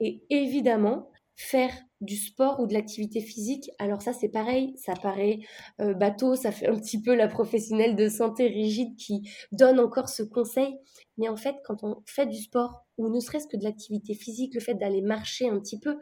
Et 0.00 0.24
évidemment, 0.28 1.08
faire 1.36 1.72
du 2.00 2.16
sport 2.16 2.60
ou 2.60 2.66
de 2.66 2.72
l'activité 2.72 3.20
physique, 3.20 3.70
alors 3.78 4.00
ça 4.00 4.12
c'est 4.12 4.28
pareil, 4.28 4.74
ça 4.76 4.94
paraît 4.94 5.40
euh, 5.80 5.92
bateau, 5.92 6.34
ça 6.34 6.50
fait 6.50 6.66
un 6.66 6.76
petit 6.76 7.00
peu 7.00 7.14
la 7.14 7.28
professionnelle 7.28 7.94
de 7.94 8.08
santé 8.08 8.48
rigide 8.48 8.96
qui 8.96 9.30
donne 9.52 9.78
encore 9.78 10.08
ce 10.08 10.22
conseil, 10.22 10.76
mais 11.18 11.28
en 11.28 11.36
fait 11.36 11.56
quand 11.64 11.84
on 11.84 12.02
fait 12.06 12.26
du 12.26 12.38
sport 12.38 12.86
ou 12.96 13.10
ne 13.10 13.20
serait-ce 13.20 13.46
que 13.46 13.56
de 13.58 13.64
l'activité 13.64 14.14
physique, 14.14 14.54
le 14.54 14.60
fait 14.60 14.74
d'aller 14.74 15.02
marcher 15.02 15.48
un 15.48 15.60
petit 15.60 15.78
peu, 15.78 15.98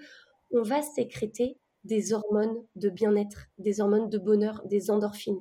on 0.52 0.62
va 0.62 0.82
sécréter 0.82 1.58
des 1.82 2.12
hormones 2.12 2.56
de 2.76 2.88
bien-être, 2.88 3.46
des 3.58 3.80
hormones 3.80 4.08
de 4.08 4.18
bonheur, 4.18 4.62
des 4.66 4.90
endorphines. 4.90 5.40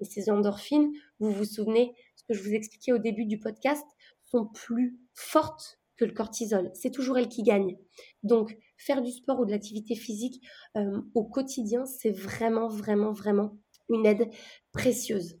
Et 0.00 0.04
ces 0.04 0.30
endorphines, 0.30 0.90
vous 1.18 1.30
vous 1.30 1.44
souvenez, 1.44 1.94
ce 2.16 2.24
que 2.24 2.34
je 2.34 2.42
vous 2.42 2.54
expliquais 2.54 2.92
au 2.92 2.98
début 2.98 3.26
du 3.26 3.38
podcast, 3.38 3.84
sont 4.24 4.46
plus 4.46 4.98
fortes 5.14 5.81
que 5.96 6.04
le 6.04 6.12
cortisol. 6.12 6.70
C'est 6.74 6.90
toujours 6.90 7.18
elle 7.18 7.28
qui 7.28 7.42
gagne. 7.42 7.76
Donc, 8.22 8.56
faire 8.76 9.02
du 9.02 9.10
sport 9.10 9.40
ou 9.40 9.44
de 9.44 9.50
l'activité 9.50 9.94
physique 9.94 10.42
euh, 10.76 11.00
au 11.14 11.24
quotidien, 11.24 11.84
c'est 11.86 12.10
vraiment, 12.10 12.68
vraiment, 12.68 13.12
vraiment 13.12 13.56
une 13.88 14.06
aide 14.06 14.28
précieuse. 14.72 15.38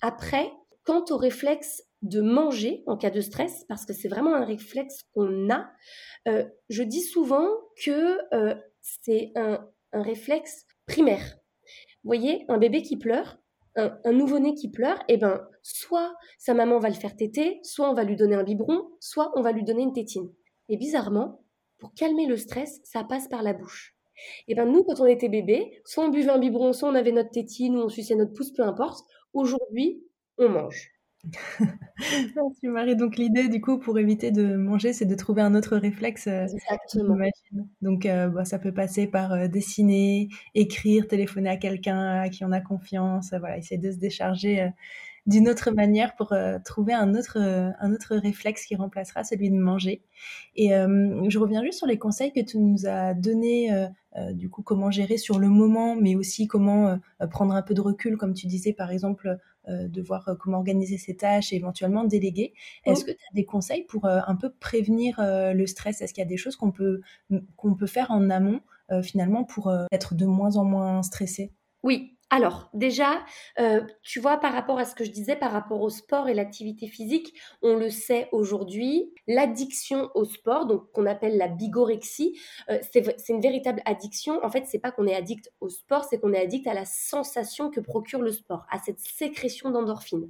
Après, 0.00 0.52
quant 0.84 1.04
au 1.10 1.16
réflexe 1.16 1.82
de 2.02 2.20
manger 2.20 2.84
en 2.86 2.96
cas 2.96 3.10
de 3.10 3.20
stress, 3.20 3.64
parce 3.68 3.84
que 3.84 3.92
c'est 3.92 4.08
vraiment 4.08 4.34
un 4.34 4.44
réflexe 4.44 5.04
qu'on 5.14 5.50
a, 5.50 5.70
euh, 6.28 6.44
je 6.68 6.82
dis 6.82 7.00
souvent 7.00 7.48
que 7.82 8.18
euh, 8.34 8.54
c'est 8.82 9.32
un, 9.34 9.66
un 9.92 10.02
réflexe 10.02 10.66
primaire. 10.86 11.38
Vous 12.04 12.08
voyez, 12.10 12.44
un 12.48 12.58
bébé 12.58 12.82
qui 12.82 12.96
pleure, 12.96 13.38
un, 13.76 14.12
nouveau-né 14.12 14.54
qui 14.54 14.70
pleure, 14.70 15.02
eh 15.08 15.16
ben, 15.16 15.46
soit 15.62 16.14
sa 16.38 16.54
maman 16.54 16.78
va 16.78 16.88
le 16.88 16.94
faire 16.94 17.14
téter, 17.14 17.60
soit 17.62 17.90
on 17.90 17.94
va 17.94 18.04
lui 18.04 18.16
donner 18.16 18.34
un 18.34 18.44
biberon, 18.44 18.88
soit 19.00 19.32
on 19.36 19.42
va 19.42 19.52
lui 19.52 19.64
donner 19.64 19.82
une 19.82 19.92
tétine. 19.92 20.32
Et 20.68 20.76
bizarrement, 20.76 21.42
pour 21.78 21.92
calmer 21.94 22.26
le 22.26 22.36
stress, 22.36 22.80
ça 22.84 23.04
passe 23.04 23.28
par 23.28 23.42
la 23.42 23.52
bouche. 23.52 23.94
Et 24.48 24.52
eh 24.52 24.54
ben 24.54 24.64
nous, 24.64 24.82
quand 24.82 25.00
on 25.00 25.06
était 25.06 25.28
bébé, 25.28 25.82
soit 25.84 26.04
on 26.04 26.08
buvait 26.08 26.30
un 26.30 26.38
biberon, 26.38 26.72
soit 26.72 26.88
on 26.88 26.94
avait 26.94 27.12
notre 27.12 27.30
tétine 27.30 27.76
ou 27.76 27.80
on 27.80 27.88
suçait 27.90 28.14
notre 28.14 28.32
pouce, 28.32 28.50
peu 28.50 28.62
importe. 28.62 29.04
Aujourd'hui, 29.34 30.02
on 30.38 30.48
mange. 30.48 30.95
tu 32.60 32.68
Marie. 32.68 32.96
Donc 32.96 33.16
l'idée, 33.16 33.48
du 33.48 33.60
coup, 33.60 33.78
pour 33.78 33.98
éviter 33.98 34.30
de 34.30 34.56
manger, 34.56 34.92
c'est 34.92 35.06
de 35.06 35.14
trouver 35.14 35.42
un 35.42 35.54
autre 35.54 35.76
réflexe. 35.76 36.26
Euh, 36.26 36.46
Exactement. 36.46 37.16
Donc 37.82 38.06
euh, 38.06 38.28
bah, 38.28 38.44
ça 38.44 38.58
peut 38.58 38.72
passer 38.72 39.06
par 39.06 39.32
euh, 39.32 39.48
dessiner, 39.48 40.28
écrire, 40.54 41.06
téléphoner 41.08 41.50
à 41.50 41.56
quelqu'un 41.56 42.20
à 42.22 42.28
qui 42.28 42.44
on 42.44 42.52
a 42.52 42.60
confiance. 42.60 43.30
voilà, 43.38 43.58
essayer 43.58 43.80
de 43.80 43.90
se 43.90 43.98
décharger 43.98 44.70
d'une 45.26 45.48
autre 45.48 45.72
manière 45.72 46.14
pour 46.14 46.32
trouver 46.64 46.92
un 46.92 47.16
autre, 47.16 47.38
un 47.38 47.92
autre 47.92 48.14
réflexe 48.14 48.64
qui 48.64 48.76
remplacera 48.76 49.24
celui 49.24 49.50
de 49.50 49.56
manger. 49.56 50.02
Et 50.54 50.68
je 50.68 51.38
reviens 51.38 51.64
juste 51.64 51.78
sur 51.78 51.88
les 51.88 51.98
conseils 51.98 52.32
que 52.32 52.38
tu 52.38 52.58
nous 52.58 52.86
as 52.86 53.12
donnés 53.12 53.88
du 54.34 54.48
coup 54.48 54.62
comment 54.62 54.92
gérer 54.92 55.16
sur 55.16 55.40
le 55.40 55.48
moment, 55.48 55.96
mais 55.96 56.14
aussi 56.14 56.46
comment 56.46 56.96
prendre 57.32 57.54
un 57.54 57.62
peu 57.62 57.74
de 57.74 57.80
recul, 57.80 58.16
comme 58.16 58.34
tu 58.34 58.46
disais 58.46 58.72
par 58.72 58.92
exemple 58.92 59.26
euh, 59.28 59.36
de 59.66 60.02
voir 60.02 60.28
euh, 60.28 60.34
comment 60.34 60.58
organiser 60.58 60.98
ses 60.98 61.16
tâches 61.16 61.52
et 61.52 61.56
éventuellement 61.56 62.04
déléguer. 62.04 62.54
Est-ce 62.84 63.04
que 63.04 63.10
tu 63.10 63.18
as 63.30 63.34
des 63.34 63.44
conseils 63.44 63.84
pour 63.84 64.06
euh, 64.06 64.20
un 64.26 64.36
peu 64.36 64.50
prévenir 64.50 65.16
le 65.20 65.66
stress? 65.66 66.00
Est-ce 66.00 66.12
qu'il 66.12 66.22
y 66.22 66.26
a 66.26 66.28
des 66.28 66.36
choses 66.36 66.56
qu'on 66.56 66.72
peut, 66.72 67.00
qu'on 67.56 67.74
peut 67.74 67.86
faire 67.86 68.10
en 68.10 68.30
amont 68.30 68.60
finalement 69.02 69.44
pour 69.44 69.72
être 69.90 70.14
de 70.14 70.26
moins 70.26 70.56
en 70.56 70.64
moins 70.64 71.02
stressé? 71.02 71.52
Oui, 71.82 72.15
alors, 72.28 72.70
déjà, 72.74 73.24
euh, 73.60 73.82
tu 74.02 74.18
vois, 74.18 74.38
par 74.38 74.52
rapport 74.52 74.80
à 74.80 74.84
ce 74.84 74.96
que 74.96 75.04
je 75.04 75.12
disais, 75.12 75.36
par 75.36 75.52
rapport 75.52 75.80
au 75.80 75.90
sport 75.90 76.28
et 76.28 76.34
l'activité 76.34 76.88
physique, 76.88 77.32
on 77.62 77.76
le 77.76 77.88
sait 77.88 78.28
aujourd'hui, 78.32 79.12
l'addiction 79.28 80.10
au 80.16 80.24
sport, 80.24 80.66
donc 80.66 80.90
qu'on 80.90 81.06
appelle 81.06 81.36
la 81.36 81.46
bigorexie, 81.46 82.36
euh, 82.68 82.78
c'est 82.92 83.28
une 83.28 83.40
véritable 83.40 83.80
addiction. 83.84 84.44
En 84.44 84.50
fait, 84.50 84.64
c'est 84.66 84.80
pas 84.80 84.90
qu'on 84.90 85.06
est 85.06 85.14
addict 85.14 85.52
au 85.60 85.68
sport, 85.68 86.04
c'est 86.04 86.18
qu'on 86.18 86.32
est 86.32 86.40
addict 86.40 86.66
à 86.66 86.74
la 86.74 86.84
sensation 86.84 87.70
que 87.70 87.78
procure 87.78 88.20
le 88.20 88.32
sport, 88.32 88.66
à 88.72 88.80
cette 88.80 88.98
sécrétion 88.98 89.70
d'endorphine. 89.70 90.28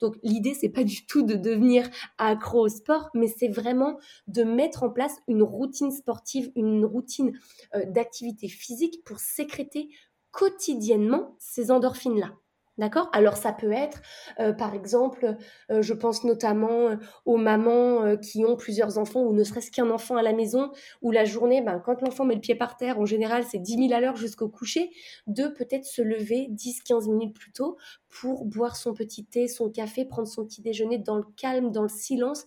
Donc, 0.00 0.14
l'idée, 0.22 0.54
c'est 0.54 0.68
pas 0.68 0.84
du 0.84 1.06
tout 1.06 1.24
de 1.24 1.34
devenir 1.34 1.90
accro 2.18 2.66
au 2.66 2.68
sport, 2.68 3.10
mais 3.14 3.26
c'est 3.26 3.48
vraiment 3.48 3.98
de 4.28 4.44
mettre 4.44 4.84
en 4.84 4.90
place 4.90 5.16
une 5.26 5.42
routine 5.42 5.90
sportive, 5.90 6.52
une 6.54 6.84
routine 6.84 7.32
euh, 7.74 7.84
d'activité 7.86 8.46
physique 8.46 9.02
pour 9.04 9.18
sécréter 9.18 9.88
quotidiennement 10.32 11.36
ces 11.38 11.70
endorphines-là. 11.70 12.32
D'accord? 12.78 13.10
Alors 13.12 13.36
ça 13.36 13.52
peut 13.52 13.70
être, 13.70 14.00
euh, 14.40 14.54
par 14.54 14.74
exemple, 14.74 15.36
euh, 15.70 15.82
je 15.82 15.92
pense 15.92 16.24
notamment 16.24 16.88
euh, 16.88 16.96
aux 17.26 17.36
mamans 17.36 18.16
qui 18.16 18.46
ont 18.46 18.56
plusieurs 18.56 18.96
enfants 18.96 19.20
ou 19.20 19.34
ne 19.34 19.44
serait-ce 19.44 19.70
qu'un 19.70 19.90
enfant 19.90 20.16
à 20.16 20.22
la 20.22 20.32
maison, 20.32 20.70
où 21.02 21.10
la 21.10 21.26
journée, 21.26 21.60
ben, 21.60 21.80
quand 21.84 22.00
l'enfant 22.00 22.24
met 22.24 22.34
le 22.34 22.40
pied 22.40 22.54
par 22.54 22.78
terre, 22.78 22.98
en 22.98 23.04
général 23.04 23.44
c'est 23.44 23.58
10 23.58 23.88
000 23.88 23.92
à 23.92 24.00
l'heure 24.00 24.16
jusqu'au 24.16 24.48
coucher, 24.48 24.90
de 25.26 25.48
peut-être 25.48 25.84
se 25.84 26.00
lever 26.00 26.48
10-15 26.50 27.10
minutes 27.10 27.34
plus 27.34 27.52
tôt 27.52 27.76
pour 28.08 28.46
boire 28.46 28.74
son 28.76 28.94
petit 28.94 29.26
thé, 29.26 29.48
son 29.48 29.70
café, 29.70 30.06
prendre 30.06 30.28
son 30.28 30.46
petit 30.46 30.62
déjeuner 30.62 30.96
dans 30.96 31.16
le 31.16 31.26
calme, 31.36 31.72
dans 31.72 31.82
le 31.82 31.90
silence. 31.90 32.46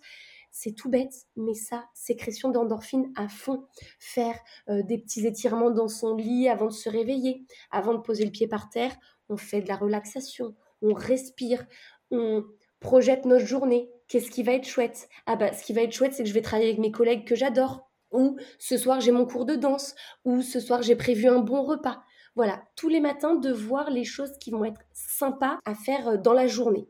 C'est 0.57 0.71
tout 0.71 0.89
bête, 0.89 1.13
mais 1.35 1.53
ça, 1.53 1.83
sécrétion 1.93 2.49
d'endorphine 2.49 3.11
à 3.17 3.27
fond. 3.27 3.67
Faire 3.99 4.39
des 4.69 4.97
petits 4.97 5.27
étirements 5.27 5.69
dans 5.69 5.89
son 5.89 6.15
lit 6.15 6.47
avant 6.47 6.67
de 6.67 6.71
se 6.71 6.87
réveiller, 6.87 7.45
avant 7.71 7.93
de 7.93 7.99
poser 7.99 8.23
le 8.23 8.31
pied 8.31 8.47
par 8.47 8.69
terre, 8.69 8.95
on 9.27 9.35
fait 9.35 9.59
de 9.59 9.67
la 9.67 9.75
relaxation, 9.75 10.55
on 10.81 10.93
respire, 10.93 11.65
on 12.09 12.45
projette 12.79 13.25
notre 13.25 13.45
journée. 13.45 13.89
Qu'est-ce 14.07 14.31
qui 14.31 14.43
va 14.43 14.53
être 14.53 14.65
chouette? 14.65 15.09
Ah 15.25 15.35
bah 15.35 15.51
ce 15.51 15.61
qui 15.61 15.73
va 15.73 15.81
être 15.81 15.91
chouette, 15.91 16.13
c'est 16.13 16.23
que 16.23 16.29
je 16.29 16.33
vais 16.33 16.41
travailler 16.41 16.69
avec 16.69 16.79
mes 16.79 16.91
collègues 16.91 17.27
que 17.27 17.35
j'adore. 17.35 17.89
Ou 18.11 18.37
ce 18.57 18.77
soir 18.77 19.01
j'ai 19.01 19.11
mon 19.11 19.25
cours 19.25 19.45
de 19.45 19.55
danse. 19.55 19.93
Ou 20.23 20.41
ce 20.41 20.61
soir 20.61 20.83
j'ai 20.83 20.95
prévu 20.95 21.27
un 21.27 21.39
bon 21.39 21.63
repas. 21.63 22.01
Voilà, 22.35 22.63
tous 22.77 22.87
les 22.87 23.01
matins 23.01 23.35
de 23.35 23.51
voir 23.51 23.89
les 23.89 24.05
choses 24.05 24.37
qui 24.39 24.51
vont 24.51 24.63
être 24.63 24.81
sympas 24.93 25.59
à 25.65 25.75
faire 25.75 26.07
euh, 26.07 26.17
dans 26.17 26.33
la 26.33 26.47
journée. 26.47 26.87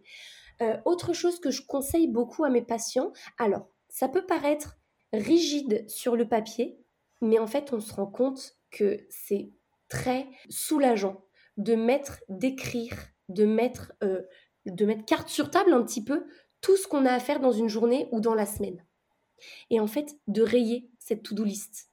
Euh, 0.61 0.77
autre 0.85 1.13
chose 1.13 1.39
que 1.39 1.51
je 1.51 1.61
conseille 1.65 2.07
beaucoup 2.07 2.43
à 2.43 2.49
mes 2.49 2.61
patients, 2.61 3.11
alors 3.37 3.67
ça 3.89 4.07
peut 4.07 4.25
paraître 4.25 4.77
rigide 5.13 5.89
sur 5.89 6.15
le 6.15 6.27
papier, 6.27 6.77
mais 7.21 7.39
en 7.39 7.47
fait 7.47 7.73
on 7.73 7.79
se 7.79 7.93
rend 7.93 8.07
compte 8.07 8.57
que 8.71 9.05
c'est 9.09 9.51
très 9.89 10.27
soulageant 10.49 11.23
de 11.57 11.75
mettre, 11.75 12.21
d'écrire, 12.29 12.97
de 13.29 13.45
mettre, 13.45 13.93
euh, 14.03 14.21
de 14.65 14.85
mettre 14.85 15.05
carte 15.05 15.29
sur 15.29 15.49
table 15.49 15.73
un 15.73 15.83
petit 15.83 16.03
peu 16.03 16.25
tout 16.61 16.77
ce 16.77 16.87
qu'on 16.87 17.05
a 17.05 17.11
à 17.11 17.19
faire 17.19 17.39
dans 17.39 17.51
une 17.51 17.69
journée 17.69 18.07
ou 18.11 18.19
dans 18.19 18.33
la 18.33 18.45
semaine. 18.45 18.83
Et 19.69 19.79
en 19.79 19.87
fait, 19.87 20.15
de 20.27 20.41
rayer 20.41 20.89
cette 20.99 21.23
to-do 21.23 21.43
list. 21.43 21.89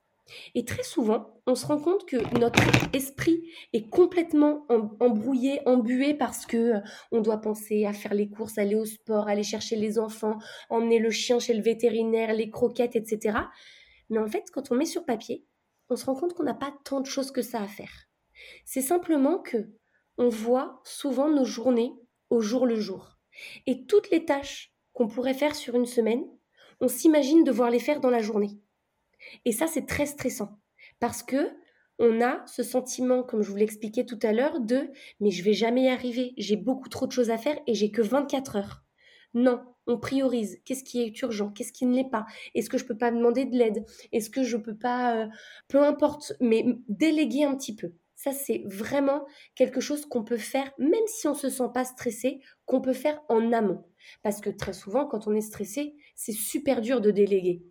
Et 0.55 0.65
très 0.65 0.83
souvent, 0.83 1.35
on 1.47 1.55
se 1.55 1.67
rend 1.67 1.79
compte 1.79 2.07
que 2.07 2.17
notre 2.39 2.63
esprit 2.95 3.43
est 3.73 3.89
complètement 3.89 4.67
embrouillé, 5.01 5.61
embué 5.67 6.15
parce 6.15 6.47
que 6.47 6.57
euh, 6.57 6.81
on 7.11 7.21
doit 7.21 7.41
penser 7.41 7.87
à 7.87 7.93
faire 7.93 8.15
les 8.15 8.29
courses, 8.29 8.59
aller 8.59 8.75
au 8.75 8.85
sport, 8.85 9.29
aller 9.29 9.43
chercher 9.43 9.77
les 9.77 9.99
enfants, 9.99 10.39
emmener 10.71 10.99
le 10.99 11.11
chien 11.11 11.39
chez 11.39 11.55
le 11.55 11.63
vétérinaire, 11.63 12.35
les 12.35 12.51
croquettes, 12.51 12.97
etc. 12.97 13.39
Mais 14.11 14.19
en 14.19 14.29
fait, 14.29 14.45
quand 14.53 14.71
on 14.71 14.77
met 14.77 14.85
sur 14.85 15.05
papier, 15.05 15.45
on 15.91 15.97
se 15.97 16.07
rend 16.07 16.15
compte 16.15 16.35
qu'on 16.35 16.45
n'a 16.45 16.55
pas 16.55 16.75
tant 16.85 17.01
de 17.01 17.07
choses 17.07 17.31
que 17.31 17.43
ça 17.43 17.61
à 17.61 17.67
faire. 17.67 18.09
C'est 18.65 18.81
simplement 18.81 19.39
que 19.39 19.71
on 20.19 20.29
voit 20.29 20.81
souvent 20.85 21.29
nos 21.29 21.45
journées 21.45 21.93
au 22.31 22.41
jour 22.41 22.67
le 22.67 22.77
jour. 22.77 23.19
Et 23.67 23.87
toutes 23.87 24.11
les 24.11 24.25
tâches 24.25 24.73
qu'on 24.93 25.09
pourrait 25.09 25.35
faire 25.35 25.55
sur 25.55 25.75
une 25.75 25.87
semaine, 25.87 26.25
on 26.81 26.89
s'imagine 26.89 27.45
devoir 27.45 27.71
les 27.71 27.79
faire 27.79 28.01
dans 28.01 28.11
la 28.11 28.21
journée. 28.21 28.59
Et 29.45 29.53
ça, 29.53 29.67
c'est 29.67 29.87
très 29.87 30.07
stressant 30.07 30.59
parce 31.01 31.23
que 31.23 31.51
on 31.99 32.21
a 32.21 32.45
ce 32.47 32.63
sentiment, 32.63 33.23
comme 33.23 33.43
je 33.43 33.51
vous 33.51 33.57
l'expliquais 33.57 34.05
tout 34.05 34.19
à 34.23 34.33
l'heure, 34.33 34.61
de 34.61 34.91
mais 35.21 35.31
je 35.31 35.43
vais 35.43 35.53
jamais 35.53 35.85
y 35.85 35.89
arriver, 35.89 36.35
j'ai 36.37 36.57
beaucoup 36.57 36.89
trop 36.89 37.07
de 37.07 37.13
choses 37.13 37.31
à 37.31 37.39
faire 37.39 37.59
et 37.67 37.75
j'ai 37.75 37.91
que 37.93 38.03
24 38.03 38.57
heures. 38.57 38.83
Non, 39.35 39.63
on 39.87 39.99
priorise. 39.99 40.61
Qu'est-ce 40.65 40.85
qui 40.85 41.03
est 41.03 41.21
urgent? 41.23 41.51
Qu'est-ce 41.51 41.73
qui 41.73 41.87
ne 41.87 41.95
l'est 41.95 42.11
pas? 42.11 42.27
Est-ce 42.55 42.69
que 42.71 42.79
je 42.79 42.85
peux 42.85 42.97
pas 42.99 43.11
demander 43.11 43.45
de 43.45 43.57
l'aide? 43.57 43.85
Est-ce 44.13 44.31
que 44.31 44.43
je 44.43 44.57
peux 44.57 44.77
pas, 44.77 45.17
euh, 45.17 45.27
peu 45.69 45.83
importe, 45.83 46.35
mais 46.41 46.65
déléguer 46.89 47.45
un 47.45 47.57
petit 47.57 47.75
peu. 47.75 47.93
Ça, 48.15 48.33
c'est 48.33 48.63
vraiment 48.67 49.27
quelque 49.57 49.81
chose 49.81 50.07
qu'on 50.07 50.23
peut 50.23 50.37
faire, 50.37 50.71
même 50.79 51.07
si 51.07 51.27
on 51.27 51.35
se 51.35 51.51
sent 51.51 51.71
pas 51.75 51.85
stressé, 51.85 52.41
qu'on 52.67 52.81
peut 52.81 52.93
faire 52.93 53.21
en 53.29 53.53
amont. 53.53 53.85
Parce 54.23 54.41
que 54.41 54.51
très 54.51 54.73
souvent, 54.73 55.07
quand 55.07 55.27
on 55.27 55.35
est 55.35 55.41
stressé, 55.41 55.97
c'est 56.15 56.33
super 56.33 56.81
dur 56.81 57.01
de 57.01 57.11
déléguer. 57.11 57.65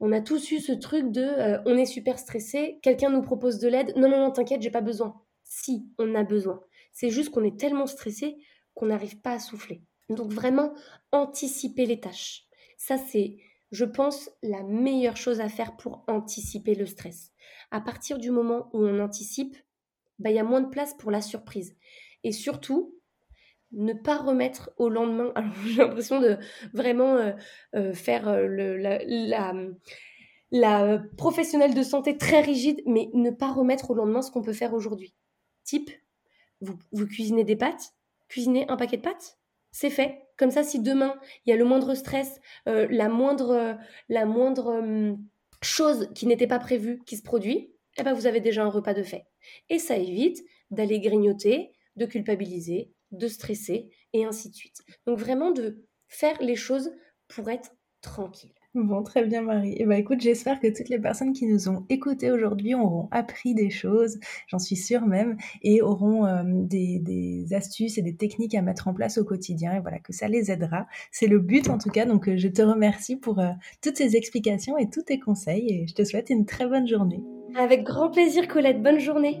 On 0.00 0.12
a 0.12 0.20
tous 0.20 0.50
eu 0.50 0.60
ce 0.60 0.72
truc 0.72 1.10
de 1.10 1.22
euh, 1.22 1.62
on 1.66 1.76
est 1.76 1.86
super 1.86 2.18
stressé, 2.18 2.78
quelqu'un 2.82 3.10
nous 3.10 3.22
propose 3.22 3.58
de 3.58 3.68
l'aide, 3.68 3.94
non, 3.96 4.08
non, 4.08 4.18
non, 4.18 4.30
t'inquiète, 4.30 4.62
j'ai 4.62 4.70
pas 4.70 4.80
besoin. 4.82 5.22
Si, 5.42 5.88
on 5.98 6.14
a 6.14 6.22
besoin. 6.22 6.60
C'est 6.92 7.10
juste 7.10 7.30
qu'on 7.30 7.44
est 7.44 7.58
tellement 7.58 7.86
stressé 7.86 8.36
qu'on 8.74 8.86
n'arrive 8.86 9.20
pas 9.20 9.32
à 9.32 9.38
souffler. 9.38 9.82
Donc 10.08 10.32
vraiment, 10.32 10.74
anticiper 11.12 11.86
les 11.86 12.00
tâches. 12.00 12.44
Ça, 12.78 12.98
c'est, 12.98 13.38
je 13.70 13.84
pense, 13.84 14.30
la 14.42 14.62
meilleure 14.62 15.16
chose 15.16 15.40
à 15.40 15.48
faire 15.48 15.76
pour 15.76 16.04
anticiper 16.08 16.74
le 16.74 16.86
stress. 16.86 17.32
À 17.70 17.80
partir 17.80 18.18
du 18.18 18.30
moment 18.30 18.68
où 18.72 18.84
on 18.84 19.00
anticipe, 19.00 19.56
bah, 20.18 20.30
il 20.30 20.36
y 20.36 20.38
a 20.38 20.44
moins 20.44 20.60
de 20.60 20.68
place 20.68 20.94
pour 20.94 21.10
la 21.10 21.20
surprise. 21.20 21.76
Et 22.22 22.32
surtout, 22.32 22.95
ne 23.72 23.92
pas 23.92 24.16
remettre 24.18 24.70
au 24.78 24.88
lendemain. 24.88 25.32
Alors, 25.34 25.52
j'ai 25.66 25.82
l'impression 25.82 26.20
de 26.20 26.38
vraiment 26.72 27.16
euh, 27.16 27.32
euh, 27.74 27.92
faire 27.92 28.28
euh, 28.28 28.76
la, 30.50 30.98
professionnelle 31.16 31.74
de 31.74 31.82
santé 31.82 32.16
très 32.16 32.40
rigide, 32.40 32.80
mais 32.86 33.08
ne 33.14 33.30
pas 33.30 33.52
remettre 33.52 33.90
au 33.90 33.94
lendemain 33.94 34.22
ce 34.22 34.30
qu'on 34.30 34.42
peut 34.42 34.52
faire 34.52 34.74
aujourd'hui. 34.74 35.14
Type, 35.64 35.90
vous, 36.60 37.06
cuisinez 37.06 37.44
des 37.44 37.56
pâtes, 37.56 37.92
cuisinez 38.28 38.66
un 38.68 38.76
paquet 38.76 38.96
de 38.96 39.02
pâtes, 39.02 39.38
c'est 39.72 39.90
fait. 39.90 40.22
Comme 40.38 40.50
ça, 40.50 40.62
si 40.62 40.80
demain, 40.80 41.14
il 41.44 41.50
y 41.50 41.52
a 41.52 41.56
le 41.56 41.64
moindre 41.64 41.94
stress, 41.94 42.40
la 42.66 43.08
moindre, 43.08 43.76
chose 45.62 46.08
qui 46.14 46.26
n'était 46.26 46.46
pas 46.46 46.58
prévue 46.58 47.02
qui 47.04 47.16
se 47.16 47.22
produit, 47.22 47.72
eh 47.98 48.02
ben, 48.02 48.12
vous 48.12 48.26
avez 48.26 48.40
déjà 48.40 48.62
un 48.62 48.68
repas 48.68 48.94
de 48.94 49.02
fait. 49.02 49.24
Et 49.70 49.78
ça 49.78 49.96
évite 49.96 50.44
d'aller 50.70 51.00
grignoter, 51.00 51.72
de 51.96 52.06
culpabiliser, 52.06 52.92
de 53.12 53.28
stresser, 53.28 53.90
et 54.12 54.24
ainsi 54.24 54.50
de 54.50 54.54
suite. 54.54 54.82
Donc 55.06 55.18
vraiment 55.18 55.50
de 55.50 55.86
faire 56.08 56.40
les 56.40 56.56
choses 56.56 56.90
pour 57.28 57.50
être 57.50 57.70
tranquille. 58.00 58.52
Bon, 58.76 59.02
très 59.02 59.24
bien 59.24 59.40
Marie. 59.40 59.72
Et 59.72 59.82
eh 59.82 59.86
ben, 59.86 59.96
écoute, 59.96 60.20
j'espère 60.20 60.60
que 60.60 60.66
toutes 60.66 60.90
les 60.90 60.98
personnes 60.98 61.32
qui 61.32 61.46
nous 61.46 61.70
ont 61.70 61.86
écoutés 61.88 62.30
aujourd'hui 62.30 62.74
auront 62.74 63.08
appris 63.10 63.54
des 63.54 63.70
choses, 63.70 64.18
j'en 64.48 64.58
suis 64.58 64.76
sûre 64.76 65.06
même, 65.06 65.38
et 65.62 65.80
auront 65.80 66.26
euh, 66.26 66.42
des, 66.44 67.46
astuces 67.52 67.96
et 67.96 68.02
des 68.02 68.16
techniques 68.16 68.54
à 68.54 68.60
mettre 68.60 68.86
en 68.86 68.92
place 68.92 69.16
au 69.16 69.24
quotidien, 69.24 69.72
et 69.72 69.80
voilà, 69.80 69.98
que 69.98 70.12
ça 70.12 70.28
les 70.28 70.50
aidera. 70.50 70.86
C'est 71.10 71.26
le 71.26 71.38
but 71.38 71.70
en 71.70 71.78
tout 71.78 71.88
cas, 71.88 72.04
donc 72.04 72.28
euh, 72.28 72.36
je 72.36 72.48
te 72.48 72.60
remercie 72.60 73.16
pour 73.16 73.38
euh, 73.38 73.48
toutes 73.82 73.96
ces 73.96 74.14
explications 74.14 74.76
et 74.76 74.90
tous 74.90 75.04
tes 75.04 75.18
conseils, 75.18 75.72
et 75.72 75.86
je 75.86 75.94
te 75.94 76.04
souhaite 76.04 76.28
une 76.28 76.44
très 76.44 76.66
bonne 76.66 76.86
journée. 76.86 77.22
Avec 77.56 77.82
grand 77.82 78.10
plaisir 78.10 78.46
Colette, 78.46 78.82
bonne 78.82 79.00
journée. 79.00 79.40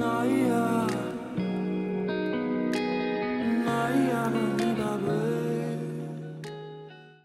night. 0.00 0.49